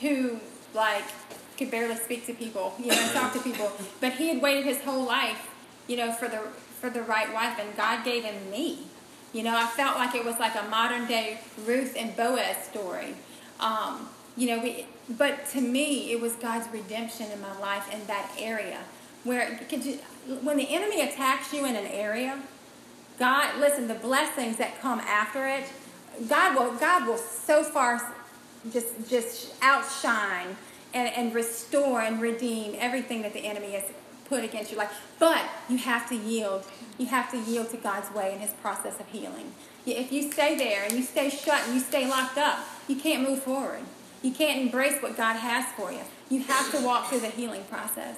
[0.02, 0.40] who,
[0.74, 1.06] like,
[1.58, 3.72] could barely speak to people, you know, talk to people.
[4.00, 5.50] But he had waited his whole life,
[5.88, 6.40] you know, for the
[6.80, 8.86] for the right wife, and God gave him me.
[9.34, 13.16] You know, I felt like it was like a modern day Ruth and Boaz story.
[13.60, 18.06] Um, you know, we, but to me, it was God's redemption in my life in
[18.08, 18.80] that area.
[19.24, 20.00] Where, you,
[20.44, 22.40] when the enemy attacks you in an area,
[23.18, 25.64] God, listen, the blessings that come after it,
[26.30, 28.14] God will, God will so far
[28.72, 30.56] just, just outshine
[30.94, 33.84] and, and restore and redeem everything that the enemy has
[34.28, 35.02] put against your life.
[35.20, 36.64] But you have to yield.
[36.98, 39.54] You have to yield to God's way and His process of healing.
[39.86, 43.28] If you stay there and you stay shut and you stay locked up, you can't
[43.28, 43.82] move forward.
[44.22, 46.02] You can't embrace what God has for you.
[46.30, 48.18] You have to walk through the healing process.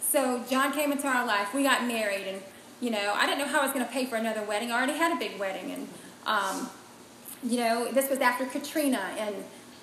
[0.00, 1.54] So John came into our life.
[1.54, 2.42] We got married, and
[2.80, 4.70] you know, I didn't know how I was going to pay for another wedding.
[4.70, 5.88] I already had a big wedding, and
[6.26, 6.70] um,
[7.42, 9.34] you know, this was after Katrina, and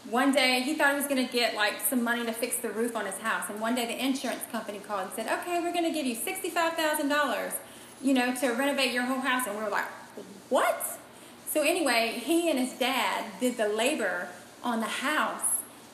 [0.09, 2.69] one day he thought he was going to get like some money to fix the
[2.69, 5.73] roof on his house, and one day the insurance company called and said, "Okay, we're
[5.73, 7.53] going to give you sixty-five thousand dollars,
[8.01, 9.85] you know, to renovate your whole house." And we were like,
[10.49, 10.83] "What?"
[11.47, 14.29] So anyway, he and his dad did the labor
[14.63, 15.43] on the house,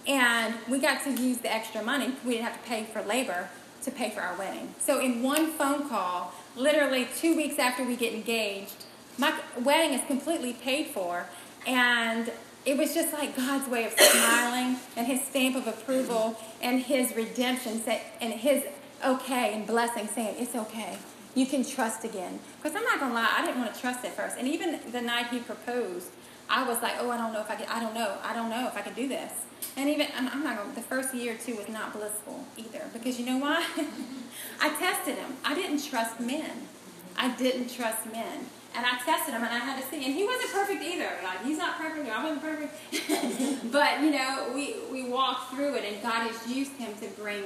[0.08, 2.14] and we got to use the extra money.
[2.24, 3.50] We didn't have to pay for labor
[3.84, 4.74] to pay for our wedding.
[4.80, 8.86] So in one phone call, literally two weeks after we get engaged,
[9.18, 11.28] my wedding is completely paid for,
[11.66, 12.32] and
[12.68, 17.16] it was just like God's way of smiling and His stamp of approval and His
[17.16, 17.82] redemption
[18.20, 18.66] and His
[19.04, 20.98] okay and blessing, saying it's okay.
[21.34, 22.40] You can trust again.
[22.62, 24.36] Because I'm not gonna lie, I didn't want to trust at first.
[24.38, 26.10] And even the night He proposed,
[26.50, 27.68] I was like, oh, I don't know if I can.
[27.70, 28.18] I don't know.
[28.22, 29.32] I don't know if I can do this.
[29.78, 30.76] And even I'm, not gonna.
[30.76, 33.66] The first year or two was not blissful either because you know why?
[34.62, 35.38] I tested him.
[35.46, 36.68] I didn't trust men.
[37.18, 38.48] I didn't trust men.
[38.78, 40.06] And I tested him and I had to see.
[40.06, 41.10] And he wasn't perfect either.
[41.24, 43.72] Like, he's not perfect, I wasn't perfect.
[43.72, 47.44] but, you know, we, we walked through it and God has used him to bring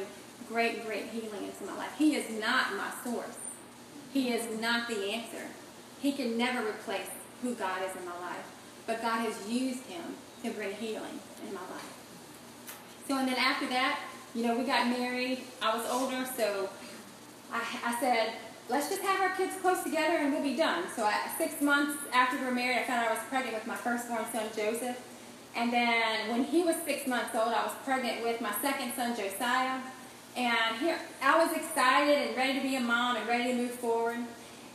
[0.49, 1.95] great, great healing into my life.
[1.97, 3.37] He is not my source.
[4.11, 5.47] He is not the answer.
[6.01, 7.07] He can never replace
[7.41, 8.51] who God is in my life.
[8.85, 10.03] But God has used him
[10.43, 11.97] to bring healing in my life.
[13.07, 14.01] So, and then after that,
[14.35, 15.39] you know, we got married.
[15.61, 16.69] I was older, so
[17.53, 18.33] I, I said,
[18.71, 20.85] let's just have our kids close together and we'll be done.
[20.95, 23.67] So I, six months after we were married, I found out I was pregnant with
[23.67, 24.97] my firstborn son, Joseph.
[25.57, 29.15] And then when he was six months old, I was pregnant with my second son,
[29.15, 29.81] Josiah.
[30.37, 33.71] And here, I was excited and ready to be a mom and ready to move
[33.71, 34.19] forward.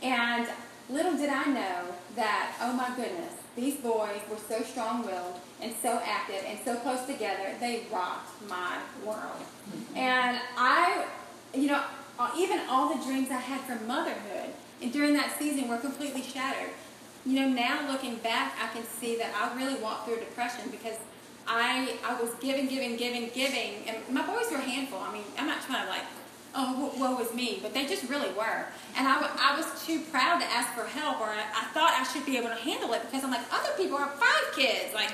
[0.03, 0.47] And
[0.91, 5.99] little did I know that, oh my goodness, these boys were so strong-willed and so
[6.05, 9.41] active and so close together, they rocked my world.
[9.71, 9.97] Mm-hmm.
[9.97, 11.07] And I,
[11.55, 11.83] you know,
[12.37, 14.51] even all the dreams I had for motherhood
[14.83, 16.71] and during that season were completely shattered.
[17.25, 20.97] You know, now looking back, I can see that I really walked through depression because
[21.47, 25.01] I I was giving, giving, giving, giving, and my boys were a handful.
[25.01, 26.05] I mean, I'm not trying to like,
[26.55, 28.67] oh, woe was me, but they just really were.
[28.97, 32.05] And I, I was too proud to ask for help, or I, I thought I
[32.05, 35.11] should be able to handle it because I'm like, other people have five kids, like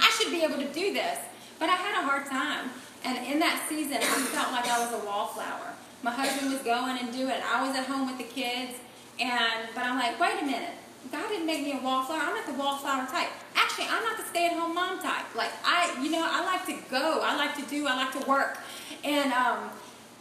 [0.00, 1.18] I should be able to do this.
[1.58, 2.70] But I had a hard time,
[3.04, 5.75] and in that season, I felt like I was a wallflower.
[6.02, 7.40] My husband was going and doing.
[7.44, 8.78] I was at home with the kids,
[9.18, 10.74] and but I'm like, wait a minute.
[11.12, 12.18] God didn't make me a wallflower.
[12.20, 13.28] I'm not the wallflower type.
[13.54, 15.26] Actually, I'm not the stay-at-home mom type.
[15.36, 17.20] Like I, you know, I like to go.
[17.22, 17.86] I like to do.
[17.86, 18.58] I like to work.
[19.04, 19.70] And um,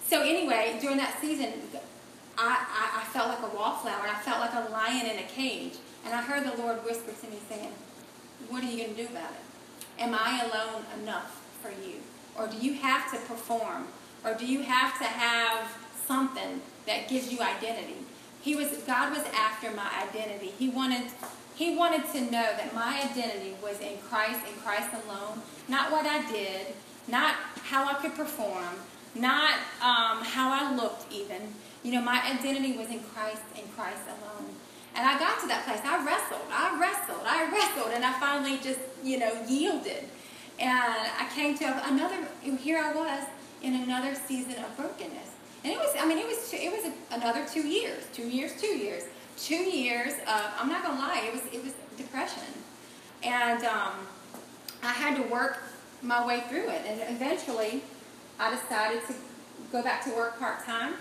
[0.07, 1.53] so anyway, during that season,
[2.37, 4.07] I, I, I felt like a wallflower.
[4.07, 5.73] I felt like a lion in a cage.
[6.05, 7.71] And I heard the Lord whisper to me saying,
[8.49, 10.01] what are you going to do about it?
[10.01, 11.95] Am I alone enough for you?
[12.37, 13.87] Or do you have to perform?
[14.25, 15.71] Or do you have to have
[16.07, 17.97] something that gives you identity?
[18.41, 20.51] He was God was after my identity.
[20.57, 21.03] He wanted
[21.55, 26.05] he wanted to know that my identity was in Christ and Christ alone, not what
[26.05, 26.73] I did,
[27.07, 28.75] not how I could perform,
[29.13, 31.53] not um, how I looked even.
[31.83, 34.49] You know, my identity was in Christ and Christ alone.
[34.95, 35.81] And I got to that place.
[35.83, 40.05] I wrestled, I wrestled, I wrestled, and I finally just, you know, yielded.
[40.57, 43.23] And I came to another, here I was
[43.65, 45.31] in another season of brokenness.
[45.63, 48.67] And it was, I mean, it was, it was another two years, two years, two
[48.67, 49.03] years,
[49.37, 52.43] two years of, I'm not gonna lie, it was, it was depression.
[53.23, 53.93] And um,
[54.83, 55.63] I had to work
[56.03, 56.83] my way through it.
[56.87, 57.81] And eventually,
[58.39, 59.15] I decided to
[59.71, 60.93] go back to work part-time,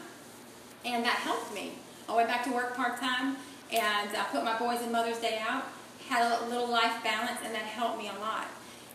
[0.87, 1.73] and that helped me.
[2.09, 3.37] I went back to work part-time,
[3.71, 5.65] and I put my boys and Mother's Day out,
[6.09, 8.47] had a little life balance, and that helped me a lot.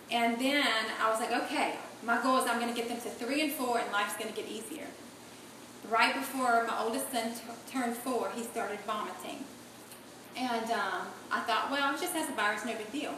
[0.09, 0.65] And then
[0.99, 3.51] I was like, okay, my goal is I'm going to get them to three and
[3.51, 4.87] four, and life's going to get easier
[5.89, 7.31] right before my oldest son
[7.71, 9.43] turned four, he started vomiting.
[10.37, 13.13] And um, I thought, well, it just has a virus, no big deal.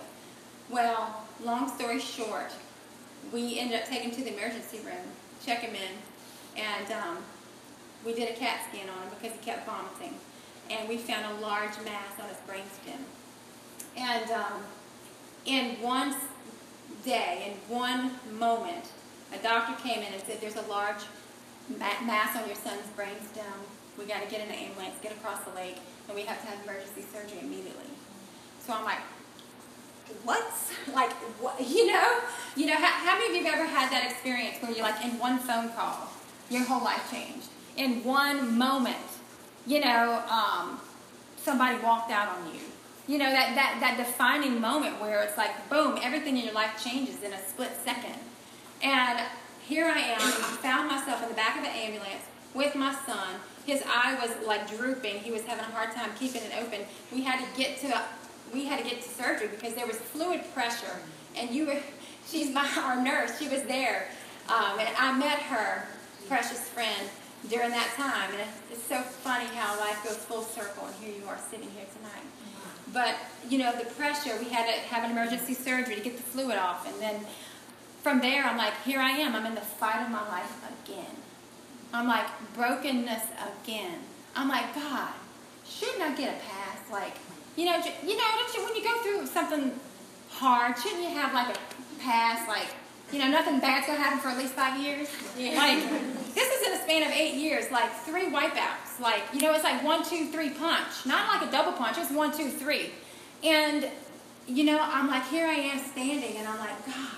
[0.70, 2.52] Well, long story short,
[3.32, 5.06] we ended up taking him to the emergency room,
[5.46, 7.18] check him in, and um,
[8.06, 10.16] we did a CAT scan on him because he kept vomiting.
[10.70, 13.02] And we found a large mass on his brain brainstem.
[13.98, 14.64] And um,
[15.46, 16.16] in one
[17.04, 18.86] day, in one moment,
[19.34, 21.04] a doctor came in and said, there's a large
[21.80, 23.58] mass on your son's brainstem.
[23.98, 26.48] We got to get in an ambulance, get across the lake, and we have to
[26.48, 27.90] have emergency surgery immediately.
[28.66, 29.00] So I'm like,
[30.24, 30.44] what?
[30.94, 31.60] Like, what?
[31.68, 32.20] You know?
[32.56, 35.04] You know, how, how many of you have ever had that experience where you're like,
[35.04, 36.10] in one phone call,
[36.50, 37.48] your whole life changed?
[37.78, 38.98] In one moment,
[39.66, 40.80] you know, um,
[41.38, 42.62] somebody walked out on you.
[43.12, 46.82] You know, that, that, that defining moment where it's like, boom, everything in your life
[46.82, 48.16] changes in a split second.
[48.82, 49.20] And
[49.68, 50.22] here I am,
[50.64, 53.36] found myself in the back of an ambulance with my son.
[53.66, 55.20] His eye was like drooping.
[55.20, 56.86] He was having a hard time keeping it open.
[57.12, 58.02] We had to get to
[58.54, 60.96] we had to get to surgery because there was fluid pressure.
[61.36, 61.80] And you were,
[62.30, 63.38] she's my our nurse.
[63.38, 64.08] She was there,
[64.48, 65.86] um, and I met her
[66.30, 67.10] precious friend
[67.50, 68.32] during that time.
[68.32, 71.88] And it's so funny how life goes full circle, and here you are sitting here
[71.94, 72.24] tonight.
[72.94, 73.16] But
[73.50, 74.38] you know the pressure.
[74.40, 77.26] We had to have an emergency surgery to get the fluid off, and then
[78.02, 79.36] from there, I'm like, here I am.
[79.36, 80.52] I'm in the fight of my life
[80.84, 81.16] again.
[81.94, 82.26] I'm like,
[82.56, 83.24] brokenness
[83.64, 84.00] again.
[84.36, 85.10] I'm like, God,
[85.66, 86.78] shouldn't I get a pass?
[86.92, 87.16] Like,
[87.56, 88.24] you know, you know,
[88.56, 89.80] you, when you go through something
[90.30, 91.60] hard, shouldn't you have like a
[92.02, 92.48] pass?
[92.48, 92.68] Like,
[93.12, 95.10] you know, nothing bad's gonna happen for at least five years.
[95.38, 95.56] Yeah.
[95.56, 95.80] Like,
[96.34, 98.91] this is in a span of eight years, like three wipeouts.
[99.02, 101.06] Like, you know, it's like one, two, three punch.
[101.06, 102.92] Not like a double punch, it's one, two, three.
[103.44, 103.90] And,
[104.48, 107.18] you know, I'm like, here I am standing, and I'm like, God,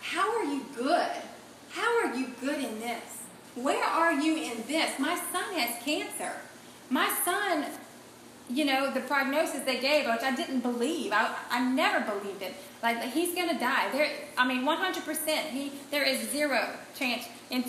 [0.00, 1.10] how are you good?
[1.70, 3.24] How are you good in this?
[3.56, 4.98] Where are you in this?
[4.98, 6.32] My son has cancer.
[6.88, 7.66] My son,
[8.48, 11.10] you know, the prognosis they gave, which I didn't believe.
[11.12, 12.54] I, I never believed it.
[12.82, 13.90] Like he's gonna die.
[13.90, 14.08] There,
[14.38, 15.28] I mean, 100%.
[15.48, 17.64] He, there is zero chance in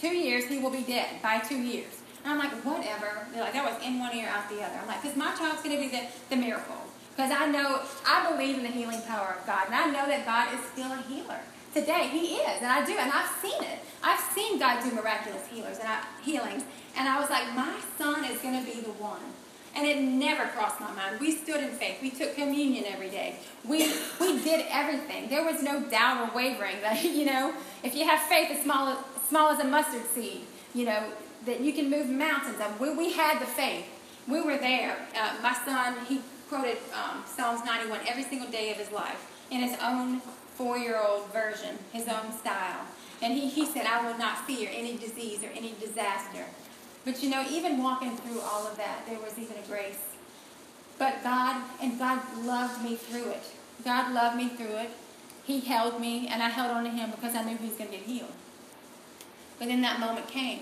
[0.00, 2.02] two, years he will be dead by two years.
[2.24, 3.26] And I'm like, whatever.
[3.32, 4.78] They're like, that was in one ear, out the other.
[4.80, 6.76] I'm like, because my child's gonna be the, the miracle.
[7.14, 10.24] Because I know, I believe in the healing power of God, and I know that
[10.24, 11.40] God is still a healer
[11.74, 12.08] today.
[12.08, 13.78] He is, and I do, and I've seen it.
[14.02, 16.62] I've seen God do miraculous healers and I, healings,
[16.96, 19.20] and I was like, my son is going to be the one.
[19.74, 21.20] And it never crossed my mind.
[21.20, 21.98] We stood in faith.
[22.02, 23.36] We took communion every day.
[23.64, 25.28] We we did everything.
[25.28, 28.96] There was no doubt or wavering that you know, if you have faith as small
[29.28, 30.42] small as a mustard seed,
[30.74, 31.12] you know,
[31.44, 32.56] that you can move mountains.
[32.60, 33.86] And We, we had the faith.
[34.26, 34.96] We were there.
[35.16, 39.60] Uh, my son, he quoted um, Psalms 91 every single day of his life in
[39.60, 40.20] his own
[40.56, 42.80] four-year-old version, his own style.
[43.22, 46.44] And he, he said, I will not fear any disease or any disaster.
[47.04, 50.04] But you know, even walking through all of that, there was even a grace.
[50.98, 53.42] But God, and God loved me through it.
[53.84, 54.90] God loved me through it.
[55.44, 57.90] He held me, and I held on to him because I knew he was going
[57.90, 58.32] to get healed.
[59.58, 60.60] But then that moment came.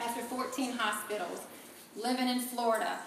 [0.00, 1.40] After 14 hospitals,
[1.96, 2.98] living in Florida,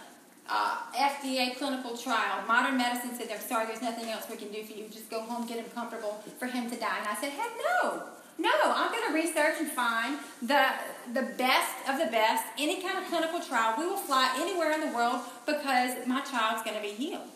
[0.50, 4.74] uh, FDA clinical trial, modern medicine said, sorry, there's nothing else we can do for
[4.74, 4.88] you.
[4.90, 7.00] Just go home, get him comfortable for him to die.
[7.00, 8.04] And I said, heck no.
[8.38, 10.66] No, I'm going to research and find the,
[11.14, 13.76] the best of the best, any kind of clinical trial.
[13.78, 17.30] We will fly anywhere in the world because my child's going to be healed.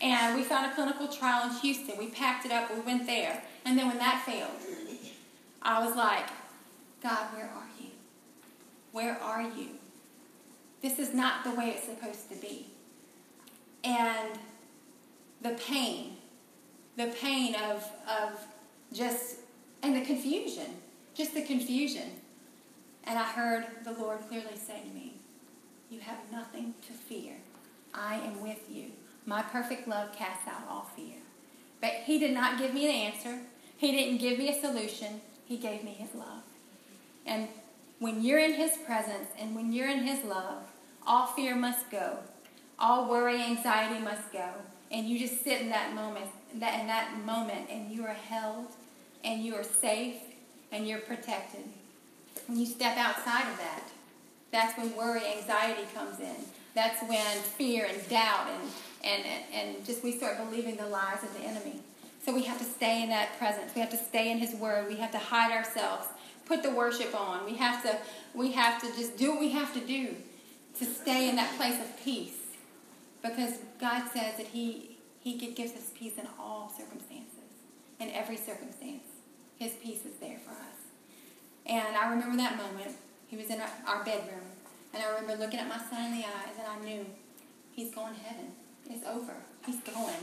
[0.00, 1.96] And we found a clinical trial in Houston.
[1.98, 3.42] We packed it up, we went there.
[3.64, 4.50] And then when that failed,
[5.62, 6.26] I was like,
[7.04, 7.90] God, where are you?
[8.92, 9.68] Where are you?
[10.80, 12.68] This is not the way it's supposed to be.
[13.84, 14.38] And
[15.42, 16.16] the pain,
[16.96, 18.40] the pain of, of
[18.90, 19.36] just
[19.82, 20.68] and the confusion,
[21.14, 22.08] just the confusion.
[23.04, 25.12] And I heard the Lord clearly say to me,
[25.90, 27.34] You have nothing to fear.
[27.92, 28.92] I am with you.
[29.26, 31.16] My perfect love casts out all fear.
[31.82, 33.40] But He did not give me an answer,
[33.76, 35.20] He didn't give me a solution.
[35.44, 36.44] He gave me His love.
[37.26, 37.48] And
[37.98, 40.62] when you're in His presence and when you're in His love,
[41.06, 42.18] all fear must go,
[42.78, 44.48] all worry, anxiety must go.
[44.90, 48.66] And you just sit in that moment, that in that moment, and you are held
[49.24, 50.16] and you are safe
[50.70, 51.64] and you're protected.
[52.46, 53.82] When you step outside of that,
[54.52, 56.36] that's when worry, anxiety comes in.
[56.74, 58.70] That's when fear and doubt and,
[59.04, 61.80] and, and just we start believing the lies of the enemy.
[62.24, 63.72] So we have to stay in that presence.
[63.74, 64.88] We have to stay in his word.
[64.88, 66.06] We have to hide ourselves.
[66.46, 67.44] Put the worship on.
[67.44, 67.98] We have to
[68.34, 70.14] we have to just do what we have to do
[70.78, 72.38] to stay in that place of peace.
[73.22, 77.48] Because God says that he he gives us peace in all circumstances,
[77.98, 79.04] in every circumstance.
[79.56, 80.74] His peace is there for us.
[81.64, 82.94] And I remember that moment.
[83.28, 84.44] He was in our, bedroom.
[84.92, 87.06] And I remember looking at my son in the eyes, and I knew
[87.72, 88.52] he's going to heaven.
[88.90, 89.34] It's over.
[89.64, 90.14] He's going.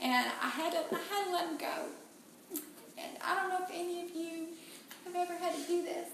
[0.00, 2.60] And I had to, I had to let him go.
[2.96, 4.46] And I don't know if any of you
[5.12, 6.08] have ever had to do this.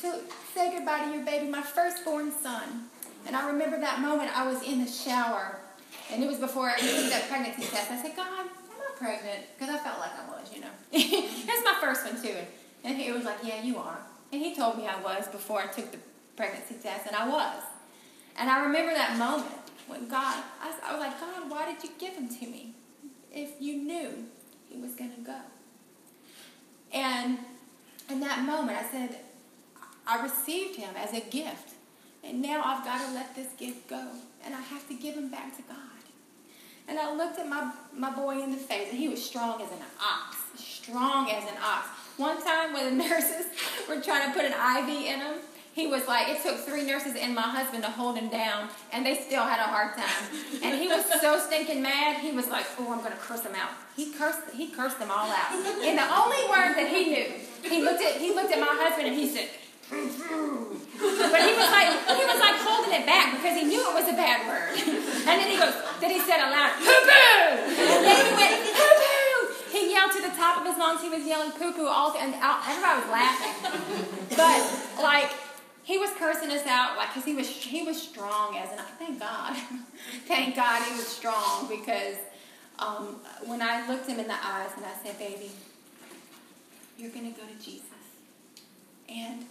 [0.00, 0.20] To
[0.54, 2.88] say goodbye to your baby, my firstborn son.
[3.26, 5.58] And I remember that moment I was in the shower,
[6.10, 7.90] and it was before I took that pregnancy test.
[7.90, 10.70] I said, God, I'm I pregnant because I felt like I was, you know.
[11.46, 12.36] That's my first one too.
[12.84, 13.98] And he was like, "Yeah, you are."
[14.32, 15.98] And he told me I was before I took the
[16.36, 17.62] pregnancy test, and I was.
[18.36, 19.52] And I remember that moment
[19.86, 22.74] when God, I, I was like, God, why did you give him to me
[23.32, 24.24] if you knew
[24.68, 25.36] he was going to go?
[26.92, 27.38] And
[28.10, 29.16] in that moment, I said,
[30.06, 31.70] I received him as a gift.
[32.24, 34.08] And now I've got to let this gift go.
[34.44, 35.76] And I have to give him back to God.
[36.88, 39.70] And I looked at my, my boy in the face, and he was strong as
[39.70, 40.36] an ox.
[40.56, 41.88] Strong as an ox.
[42.16, 43.46] One time when the nurses
[43.88, 45.36] were trying to put an IV in him,
[45.72, 49.04] he was like, it took three nurses and my husband to hold him down, and
[49.04, 50.28] they still had a hard time.
[50.62, 53.70] And he was so stinking mad, he was like, oh, I'm to curse them out.
[53.96, 55.52] He cursed, he cursed them all out.
[55.52, 57.26] And the only word that he knew,
[57.64, 59.48] he looked at, he looked at my husband and he said,
[59.92, 64.08] but he was like he was like holding it back because he knew it was
[64.08, 64.72] a bad word.
[65.28, 67.60] And then he goes, then he said aloud, poo poo.
[67.76, 69.52] And then he went, poo poo.
[69.68, 71.02] He yelled to the top of his lungs.
[71.02, 73.52] He was yelling poo poo all, and everybody was laughing.
[74.32, 74.64] But
[75.02, 75.28] like
[75.84, 78.84] he was cursing us out, like because he was he was strong as an.
[78.98, 79.56] Thank God,
[80.26, 82.16] thank God he was strong because
[82.78, 85.50] um, when I looked him in the eyes and I said, baby,
[86.98, 87.84] you're gonna go to Jesus,
[89.08, 89.44] and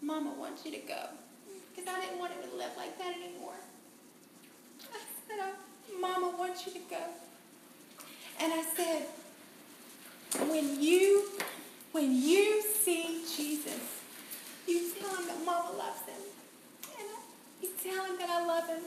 [0.00, 1.06] Mama wants you to go.
[1.74, 3.54] Because I didn't want him to live like that anymore.
[4.92, 7.02] I said, oh, Mama wants you to go.
[8.40, 9.06] And I said,
[10.48, 11.28] when you,
[11.92, 14.01] when you see Jesus,
[14.72, 16.22] you tell him that Mama loves him.
[16.98, 17.08] And
[17.62, 18.82] you tell him that I love him.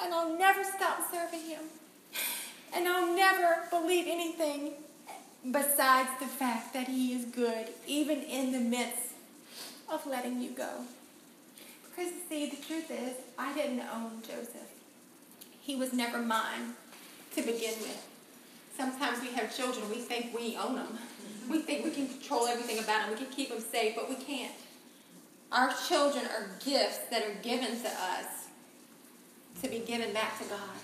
[0.00, 1.62] And I'll never stop serving him.
[2.74, 4.72] And I'll never believe anything
[5.50, 9.12] besides the fact that he is good, even in the midst
[9.90, 10.84] of letting you go.
[11.84, 14.70] Because, see, the truth is, I didn't own Joseph.
[15.60, 16.74] He was never mine
[17.34, 18.08] to begin with.
[18.76, 20.98] Sometimes we have children, we think we own them.
[21.50, 24.16] We think we can control everything about them, we can keep them safe, but we
[24.16, 24.52] can't.
[25.52, 28.48] Our children are gifts that are given to us
[29.62, 30.80] to be given back to God.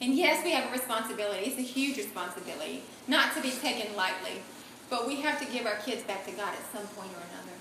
[0.00, 1.44] And yes, we have a responsibility.
[1.44, 4.40] It's a huge responsibility, not to be taken lightly.
[4.88, 7.56] But we have to give our kids back to God at some point or another.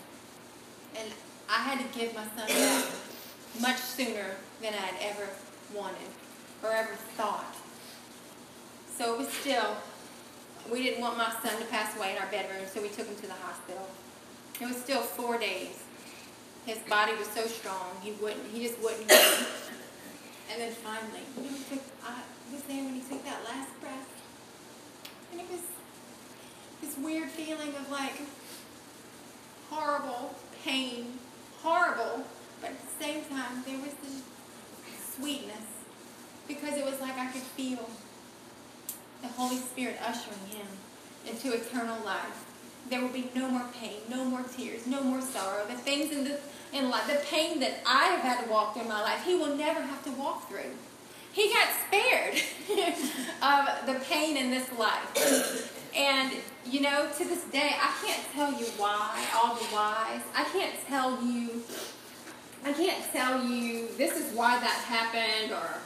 [0.96, 1.14] And
[1.50, 2.86] I had to give my son back
[3.60, 5.28] much sooner than I had ever
[5.76, 6.08] wanted
[6.64, 7.54] or ever thought.
[8.98, 9.76] So it was still,
[10.72, 13.16] we didn't want my son to pass away in our bedroom, so we took him
[13.18, 13.88] to the hospital.
[14.62, 15.84] It was still four days.
[16.70, 19.09] His body was so strong, he wouldn't, he just wouldn't.
[19.09, 22.22] and then finally, you know, he took, I
[22.53, 24.07] was there when he took that last breath.
[25.32, 25.61] And it was
[26.80, 28.22] this weird feeling of like
[29.72, 31.17] horrible pain,
[31.63, 32.24] horrible,
[32.61, 34.22] but at the same time, there was this
[35.15, 35.65] sweetness
[36.47, 37.89] because it was like I could feel
[39.24, 40.67] the Holy Spirit ushering him
[41.26, 42.45] into eternal life.
[42.91, 45.65] There will be no more pain, no more tears, no more sorrow.
[45.67, 46.39] The things in the
[46.74, 49.36] in life, the pain that I have had to walk through in my life, he
[49.36, 50.72] will never have to walk through.
[51.32, 52.36] He got spared
[53.41, 55.76] of the pain in this life.
[55.95, 56.34] And,
[56.65, 60.22] you know, to this day, I can't tell you why, all the whys.
[60.36, 61.63] I can't tell you,
[62.63, 65.80] I can't tell you this is why that happened or,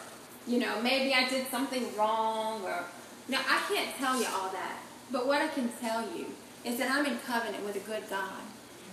[0.47, 2.83] you know, maybe I did something wrong or,
[3.29, 4.77] no, I can't tell you all that.
[5.11, 6.25] But what I can tell you
[6.65, 8.41] is that I'm in covenant with a good God.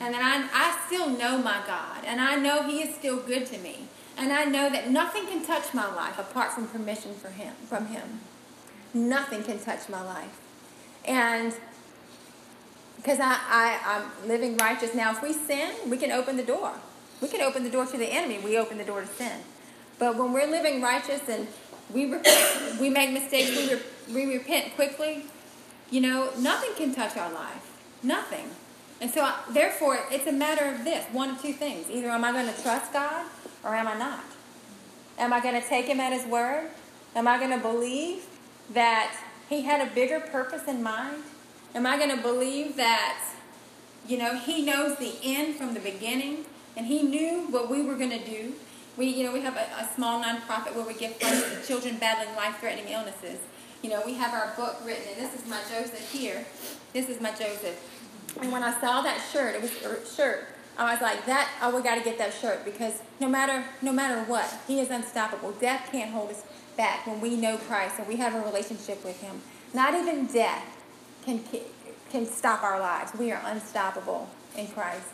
[0.01, 2.05] And that I, I still know my God.
[2.07, 3.87] And I know He is still good to me.
[4.17, 7.87] And I know that nothing can touch my life apart from permission for him, from
[7.87, 8.21] Him.
[8.93, 10.41] Nothing can touch my life.
[11.07, 11.55] And
[12.97, 16.73] because I, I, I'm living righteous now, if we sin, we can open the door.
[17.23, 18.39] We can open the door to the enemy.
[18.45, 19.41] We open the door to sin.
[19.99, 21.47] But when we're living righteous and
[21.93, 23.81] we repent, we make mistakes, we, re,
[24.27, 25.25] we repent quickly,
[25.91, 27.79] you know, nothing can touch our life.
[28.03, 28.51] Nothing.
[29.01, 31.89] And so, therefore, it's a matter of this one of two things.
[31.91, 33.27] Either am I going to trust God
[33.65, 34.25] or am I not?
[35.19, 36.69] Am I going to take Him at His word?
[37.17, 38.27] Am I going to believe
[38.73, 39.17] that
[39.49, 41.23] He had a bigger purpose in mind?
[41.75, 43.23] Am I going to believe that,
[44.07, 46.45] you know, He knows the end from the beginning
[46.77, 48.55] and He knew what we were going to do?
[48.97, 51.97] We, you know, we have a, a small nonprofit where we give funds to children
[51.99, 53.39] battling life-threatening illnesses.
[53.83, 56.45] You know, we have our book written, and this is my Joseph here.
[56.93, 57.79] This is my Joseph.
[58.39, 60.47] And when I saw that shirt, it was a shirt.
[60.79, 61.49] I was like, that.
[61.61, 64.91] Oh, we got to get that shirt because no matter no matter what, He is
[64.91, 65.53] unstoppable.
[65.53, 66.43] Death can't hold us
[66.77, 69.43] back when we know Christ and we have a relationship with Him.
[69.75, 70.65] Not even death
[71.25, 71.43] can
[72.11, 73.13] can stop our lives.
[73.19, 75.07] We are unstoppable in Christ.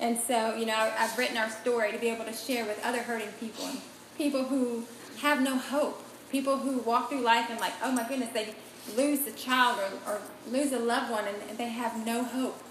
[0.00, 3.02] And so, you know, I've written our story to be able to share with other
[3.02, 3.80] hurting people and
[4.16, 4.84] people who
[5.20, 6.04] have no hope.
[6.30, 8.54] People who walk through life and like, oh my goodness, they
[8.96, 10.20] lose a child or, or
[10.50, 12.62] lose a loved one and they have no hope.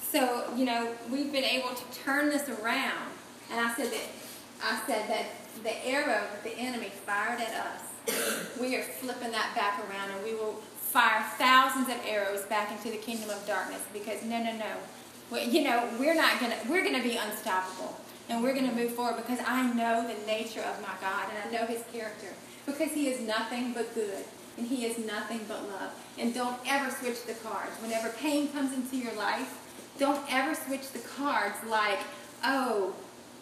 [0.00, 3.08] So, you know, we've been able to turn this around.
[3.50, 4.08] And I said that
[4.64, 5.26] I said that
[5.64, 10.24] the arrow that the enemy fired at us, we are flipping that back around and
[10.24, 10.60] we will
[10.92, 15.40] fire thousands of arrows back into the kingdom of darkness because no, no, no.
[15.40, 17.96] You know, we're not gonna we're gonna be unstoppable
[18.28, 21.58] and we're gonna move forward because I know the nature of my God and I
[21.58, 22.28] know his character.
[22.66, 24.24] Because he is nothing but good
[24.56, 25.92] and he is nothing but love.
[26.18, 27.72] And don't ever switch the cards.
[27.80, 29.58] Whenever pain comes into your life,
[29.98, 32.00] don't ever switch the cards like,
[32.44, 32.94] oh,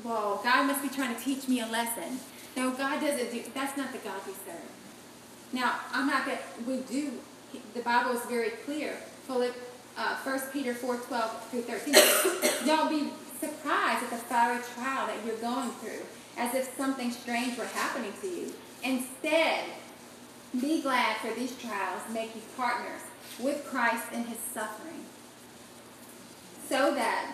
[0.05, 2.21] well, God must be trying to teach me a lesson.
[2.57, 4.61] No, God doesn't do, that's not the God we serve.
[5.53, 7.13] Now, I'm not to, we do,
[7.75, 8.95] the Bible is very clear.
[9.27, 9.55] Philip,
[9.97, 11.95] uh, 1 Peter 4, 12 through 13.
[12.67, 16.05] don't be surprised at the fiery trial that you're going through,
[16.37, 18.53] as if something strange were happening to you.
[18.83, 19.65] Instead,
[20.59, 23.03] be glad for these trials make you partners
[23.39, 25.05] with Christ in his suffering,
[26.69, 27.33] so that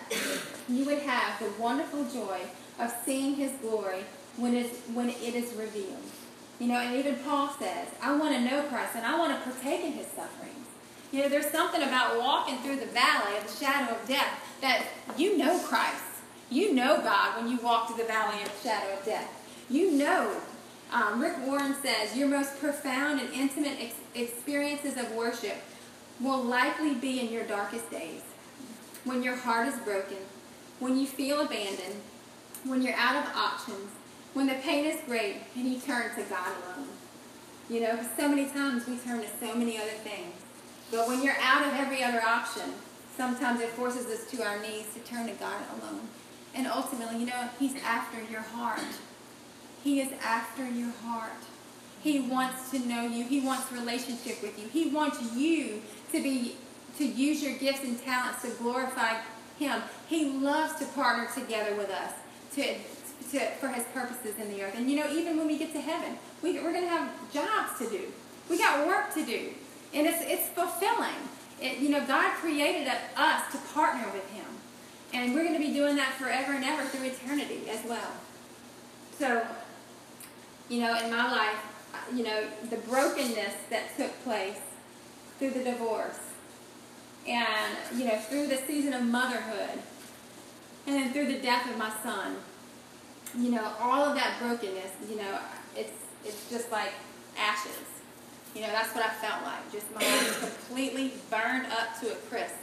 [0.69, 2.41] you would have the wonderful joy
[2.79, 4.03] of seeing his glory
[4.35, 6.03] when it, when it is revealed.
[6.59, 9.49] You know, and even Paul says, I want to know Christ and I want to
[9.49, 10.53] partake in his sufferings.
[11.11, 14.83] You know, there's something about walking through the valley of the shadow of death that
[15.17, 16.03] you know Christ.
[16.49, 19.29] You know God when you walk through the valley of the shadow of death.
[19.69, 20.35] You know
[20.91, 25.57] um, Rick Warren says, Your most profound and intimate ex- experiences of worship
[26.19, 28.21] will likely be in your darkest days.
[29.03, 30.17] When your heart is broken,
[30.79, 32.01] when you feel abandoned,
[32.63, 33.91] when you're out of options,
[34.33, 36.87] when the pain is great and you turn to God alone.
[37.69, 40.33] You know, so many times we turn to so many other things.
[40.91, 42.73] But when you're out of every other option,
[43.15, 46.07] sometimes it forces us to our knees to turn to God alone.
[46.55, 48.79] And ultimately, you know, He's after your heart.
[49.87, 51.43] He is after your heart.
[52.03, 53.23] He wants to know you.
[53.23, 54.67] He wants relationship with you.
[54.67, 55.81] He wants you
[56.11, 56.57] to be
[56.97, 59.21] to use your gifts and talents to glorify
[59.57, 59.81] him.
[60.09, 62.11] He loves to partner together with us
[62.55, 62.75] to,
[63.31, 64.73] to for his purposes in the earth.
[64.75, 67.79] And you know, even when we get to heaven, we, we're going to have jobs
[67.79, 68.11] to do.
[68.49, 69.51] We got work to do.
[69.93, 71.15] And it's, it's fulfilling.
[71.61, 74.47] It, you know, God created us to partner with Him.
[75.13, 78.11] And we're going to be doing that forever and ever through eternity as well.
[79.17, 79.47] So,
[80.69, 81.59] you know, in my life,
[81.93, 84.59] uh, you know, the brokenness that took place
[85.39, 86.19] through the divorce
[87.27, 89.79] and, you know, through the season of motherhood
[90.85, 92.37] and then through the death of my son,
[93.37, 95.39] you know, all of that brokenness, you know,
[95.75, 95.91] it's,
[96.25, 96.91] it's just like
[97.37, 97.71] ashes.
[98.55, 99.71] You know, that's what I felt like.
[99.71, 102.55] Just my life completely burned up to a crisp.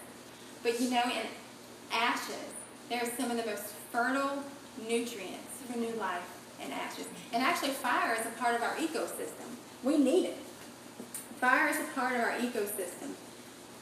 [0.63, 1.27] But, you know, in
[1.93, 2.35] ashes,
[2.89, 4.43] there's some of the most fertile
[4.89, 6.34] nutrients for new life
[6.65, 7.07] in ashes.
[7.33, 9.49] And actually, fire is a part of our ecosystem.
[9.83, 10.37] We need it.
[11.41, 13.11] Fire is a part of our ecosystem.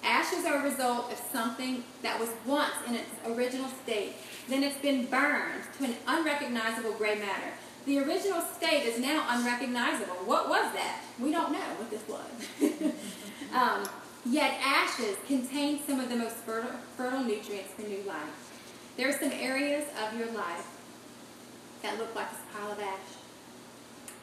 [0.03, 4.14] Ashes are a result of something that was once in its original state.
[4.49, 7.53] Then it's been burned to an unrecognizable gray matter.
[7.87, 10.14] The original state is now unrecognizable.
[10.24, 11.01] What was that?
[11.20, 12.93] We don't know what this was.
[13.55, 13.85] um,
[14.24, 18.53] yet ashes contain some of the most fertile, fertile nutrients for new life.
[18.97, 20.66] There are some areas of your life
[21.83, 22.99] that looked like a pile of ash.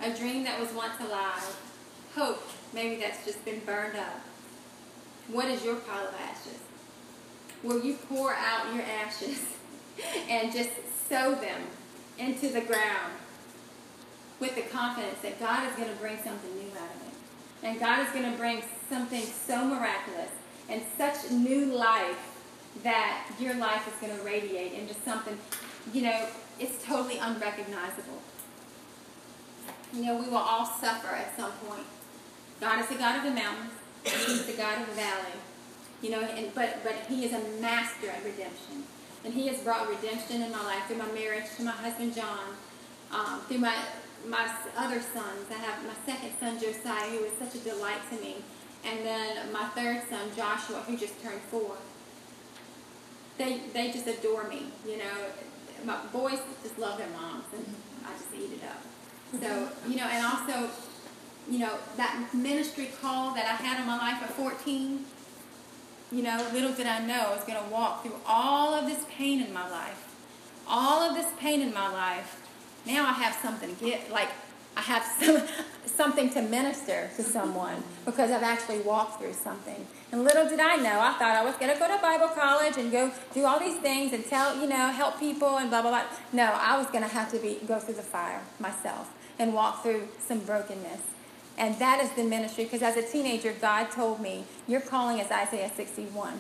[0.01, 1.57] A dream that was once alive.
[2.15, 2.41] Hope,
[2.73, 4.21] maybe that's just been burned up.
[5.27, 6.59] What is your pile of ashes?
[7.63, 9.45] Will you pour out your ashes
[10.29, 10.69] and just
[11.09, 11.61] sow them
[12.17, 13.13] into the ground
[14.39, 17.67] with the confidence that God is going to bring something new out of it?
[17.67, 20.31] And God is going to bring something so miraculous
[20.69, 22.35] and such new life
[22.83, 25.37] that your life is going to radiate into something,
[25.93, 26.27] you know,
[26.59, 28.21] it's totally unrecognizable.
[29.93, 31.85] You know, we will all suffer at some point.
[32.59, 33.71] God is the God of the mountains.
[34.03, 35.39] He's the God of the valley.
[36.01, 38.83] You know, and, but, but he is a master at redemption.
[39.23, 42.55] And he has brought redemption in my life through my marriage to my husband John,
[43.11, 43.75] um, through my
[44.27, 45.47] my other sons.
[45.49, 48.35] I have my second son Josiah, who is such a delight to me,
[48.85, 51.75] and then my third son Joshua, who just turned four.
[53.37, 54.71] They they just adore me.
[54.85, 55.25] You know,
[55.85, 57.65] my boys just love their moms, and
[58.05, 58.81] I just eat it up.
[59.41, 60.69] So you know, and also,
[61.49, 65.05] you know, that ministry call that I had in my life at 14.
[66.11, 69.05] You know, little did I know I was going to walk through all of this
[69.09, 70.15] pain in my life,
[70.67, 72.41] all of this pain in my life.
[72.87, 74.29] Now I have something to get, like
[74.75, 75.43] I have some,
[75.99, 79.85] something to minister to someone because I've actually walked through something.
[80.13, 82.77] And little did I know, I thought I was going to go to Bible college
[82.77, 85.91] and go do all these things and tell, you know, help people and blah, blah,
[85.91, 86.05] blah.
[86.31, 89.83] No, I was going to have to be go through the fire myself and walk
[89.83, 91.01] through some brokenness.
[91.57, 95.29] And that is the ministry because as a teenager, God told me, Your calling is
[95.29, 96.39] Isaiah 61.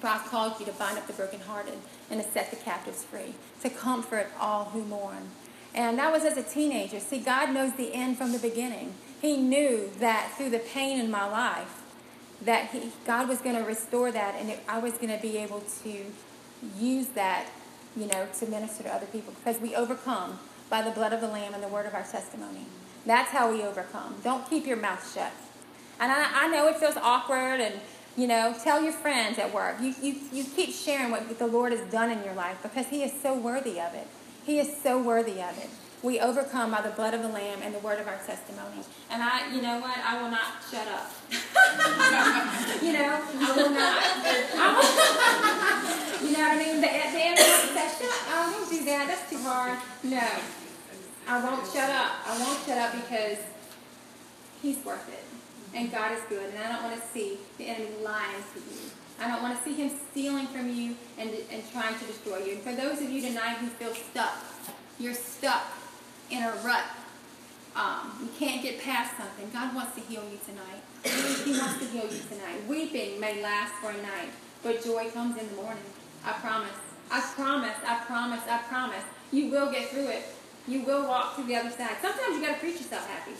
[0.00, 1.78] For I've called you to bind up the brokenhearted
[2.10, 5.28] and to set the captives free, to comfort all who mourn.
[5.74, 7.00] And that was as a teenager.
[7.00, 8.94] See, God knows the end from the beginning.
[9.20, 11.82] He knew that through the pain in my life,
[12.42, 15.36] that he, God was going to restore that, and it, I was going to be
[15.36, 16.04] able to
[16.78, 17.46] use that,
[17.96, 20.38] you know, to minister to other people because we overcome
[20.70, 22.64] by the blood of the Lamb and the word of our testimony.
[23.04, 24.16] That's how we overcome.
[24.24, 25.32] Don't keep your mouth shut.
[25.98, 27.80] And I, I know it feels awkward and
[28.16, 29.76] you know, tell your friends at work.
[29.80, 33.02] You, you, you keep sharing what the Lord has done in your life because He
[33.02, 34.06] is so worthy of it.
[34.50, 35.70] He is so worthy of it.
[36.02, 38.82] We overcome by the blood of the Lamb and the word of our testimony.
[39.08, 39.96] And I, you know what?
[39.96, 41.06] I will not shut up.
[42.82, 44.02] you know, I will not.
[44.58, 46.80] I will, you know what I mean?
[46.80, 48.50] The, the enemy says, shut up.
[48.50, 49.06] don't do that.
[49.06, 49.78] That's too hard.
[50.02, 50.28] No.
[51.28, 52.10] I won't shut up.
[52.26, 53.38] I won't shut up because
[54.60, 55.78] he's worth it.
[55.78, 56.52] And God is good.
[56.52, 58.89] And I don't want to see the enemy lying to you.
[59.20, 62.52] I don't want to see him stealing from you and, and trying to destroy you.
[62.52, 64.32] And for those of you tonight who feel stuck,
[64.98, 65.62] you're stuck
[66.30, 66.84] in a rut.
[67.76, 69.50] Um, you can't get past something.
[69.52, 70.82] God wants to heal you tonight.
[71.44, 72.66] He wants to heal you tonight.
[72.66, 74.30] Weeping may last for a night,
[74.62, 75.82] but joy comes in the morning.
[76.24, 76.76] I promise.
[77.10, 77.76] I promise.
[77.86, 78.40] I promise.
[78.48, 79.04] I promise.
[79.32, 80.24] You will get through it.
[80.66, 81.96] You will walk through the other side.
[82.02, 83.32] Sometimes you got to preach yourself happy.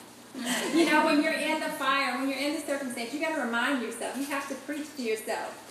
[0.78, 3.42] you know, when you're in the fire, when you're in the circumstance, you got to
[3.42, 4.16] remind yourself.
[4.16, 5.69] You have to preach to yourself.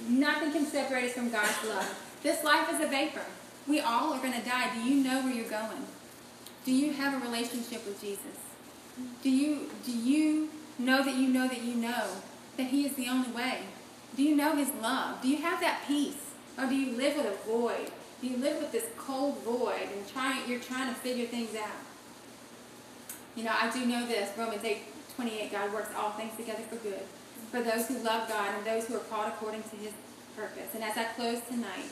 [0.00, 2.18] Nothing can separate us from God's love.
[2.22, 3.24] This life is a vapor.
[3.66, 4.74] We all are going to die.
[4.74, 5.86] Do you know where you're going?
[6.64, 8.38] Do you have a relationship with Jesus?
[9.22, 12.08] Do you do you know that you know that you know
[12.56, 13.60] that He is the only way?
[14.16, 15.20] Do you know His love?
[15.22, 17.90] Do you have that peace, or do you live with a void?
[18.20, 21.82] Do you live with this cold void and trying you're trying to figure things out?
[23.34, 24.30] You know, I do know this.
[24.38, 24.78] Romans 8,
[25.16, 27.02] 28, God works all things together for good
[27.50, 29.92] for those who love God and those who are called according to his
[30.36, 30.74] purpose.
[30.74, 31.90] And as I close tonight,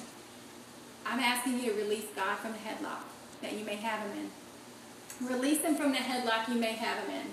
[1.07, 3.05] I'm asking you to release God from the headlock
[3.41, 5.29] that you may have him in.
[5.29, 7.27] Release him from the headlock you may have him in.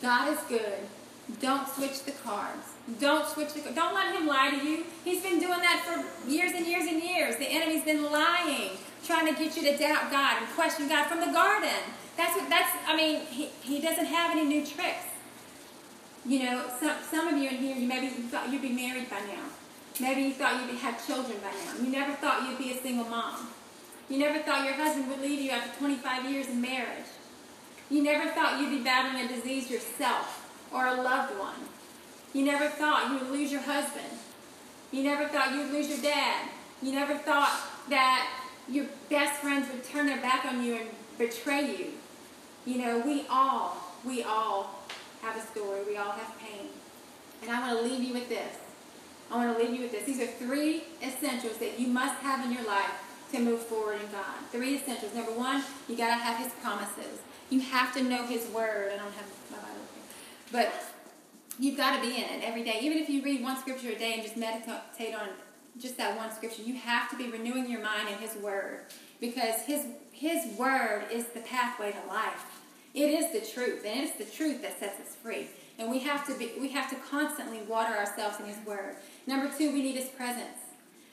[0.00, 0.78] God is good.
[1.40, 2.74] Don't switch the cards.
[2.98, 3.60] Don't switch the.
[3.70, 4.84] Don't let him lie to you.
[5.04, 7.36] He's been doing that for years and years and years.
[7.36, 8.70] The enemy's been lying,
[9.04, 11.78] trying to get you to doubt God and question God from the garden.
[12.16, 12.48] That's what.
[12.48, 12.74] That's.
[12.86, 15.04] I mean, he, he doesn't have any new tricks.
[16.26, 19.08] You know, some some of you in here, you maybe you thought you'd be married
[19.08, 19.44] by now.
[20.00, 21.82] Maybe you thought you'd have children by now.
[21.82, 23.48] You never thought you'd be a single mom.
[24.08, 27.06] You never thought your husband would leave you after 25 years in marriage.
[27.90, 31.56] You never thought you'd be battling a disease yourself or a loved one.
[32.32, 34.06] You never thought you would lose your husband.
[34.92, 36.48] You never thought you would lose your dad.
[36.82, 38.28] You never thought that
[38.68, 41.86] your best friends would turn their back on you and betray you.
[42.64, 44.79] You know, we all, we all
[45.22, 45.80] have a story.
[45.86, 46.68] We all have pain.
[47.42, 48.56] And I want to leave you with this.
[49.30, 50.04] I want to leave you with this.
[50.04, 52.90] These are three essentials that you must have in your life
[53.32, 54.34] to move forward in God.
[54.50, 55.14] Three essentials.
[55.14, 57.20] Number one, you got to have His promises.
[57.48, 58.92] You have to know His Word.
[58.92, 60.04] I don't have my Bible here.
[60.52, 60.72] But
[61.58, 62.80] you've got to be in it every day.
[62.82, 65.28] Even if you read one scripture a day and just meditate on
[65.78, 68.80] just that one scripture, you have to be renewing your mind in His Word
[69.20, 72.44] because His His Word is the pathway to life.
[72.94, 75.46] It is the truth, and it's the truth that sets us free.
[75.78, 78.96] And we have to be we have to constantly water ourselves in His Word.
[79.26, 80.58] Number two, we need His presence.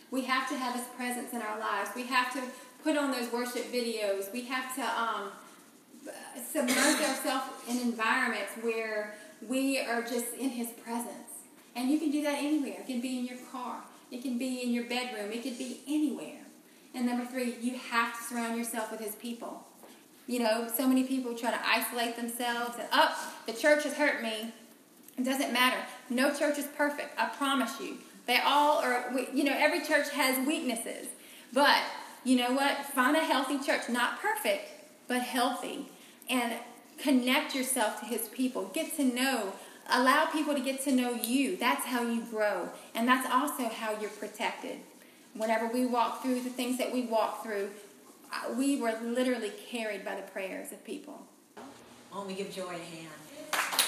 [0.09, 1.91] We have to have His presence in our lives.
[1.95, 2.41] We have to
[2.83, 4.31] put on those worship videos.
[4.33, 5.31] We have to um,
[6.51, 9.15] submerge ourselves in environments where
[9.47, 11.43] we are just in His presence.
[11.75, 12.79] And you can do that anywhere.
[12.79, 13.81] It can be in your car.
[14.11, 15.31] It can be in your bedroom.
[15.31, 16.39] It could be anywhere.
[16.95, 19.66] And number three, you have to surround yourself with His people.
[20.27, 24.21] You know, so many people try to isolate themselves and, oh, the church has hurt
[24.21, 24.53] me.
[25.17, 25.77] It doesn't matter.
[26.09, 27.17] No church is perfect.
[27.17, 27.97] I promise you.
[28.27, 31.07] They all are, you know, every church has weaknesses.
[31.53, 31.81] But
[32.25, 32.85] you know what?
[32.87, 33.89] Find a healthy church.
[33.89, 34.69] Not perfect,
[35.07, 35.87] but healthy.
[36.29, 36.53] And
[36.97, 38.65] connect yourself to his people.
[38.73, 39.53] Get to know.
[39.89, 41.55] Allow people to get to know you.
[41.55, 42.69] That's how you grow.
[42.93, 44.79] And that's also how you're protected.
[45.33, 47.69] Whenever we walk through the things that we walk through,
[48.31, 51.25] Uh, we were literally carried by the prayers of people.
[51.55, 51.63] Why
[52.13, 53.86] don't we give Joy a hand?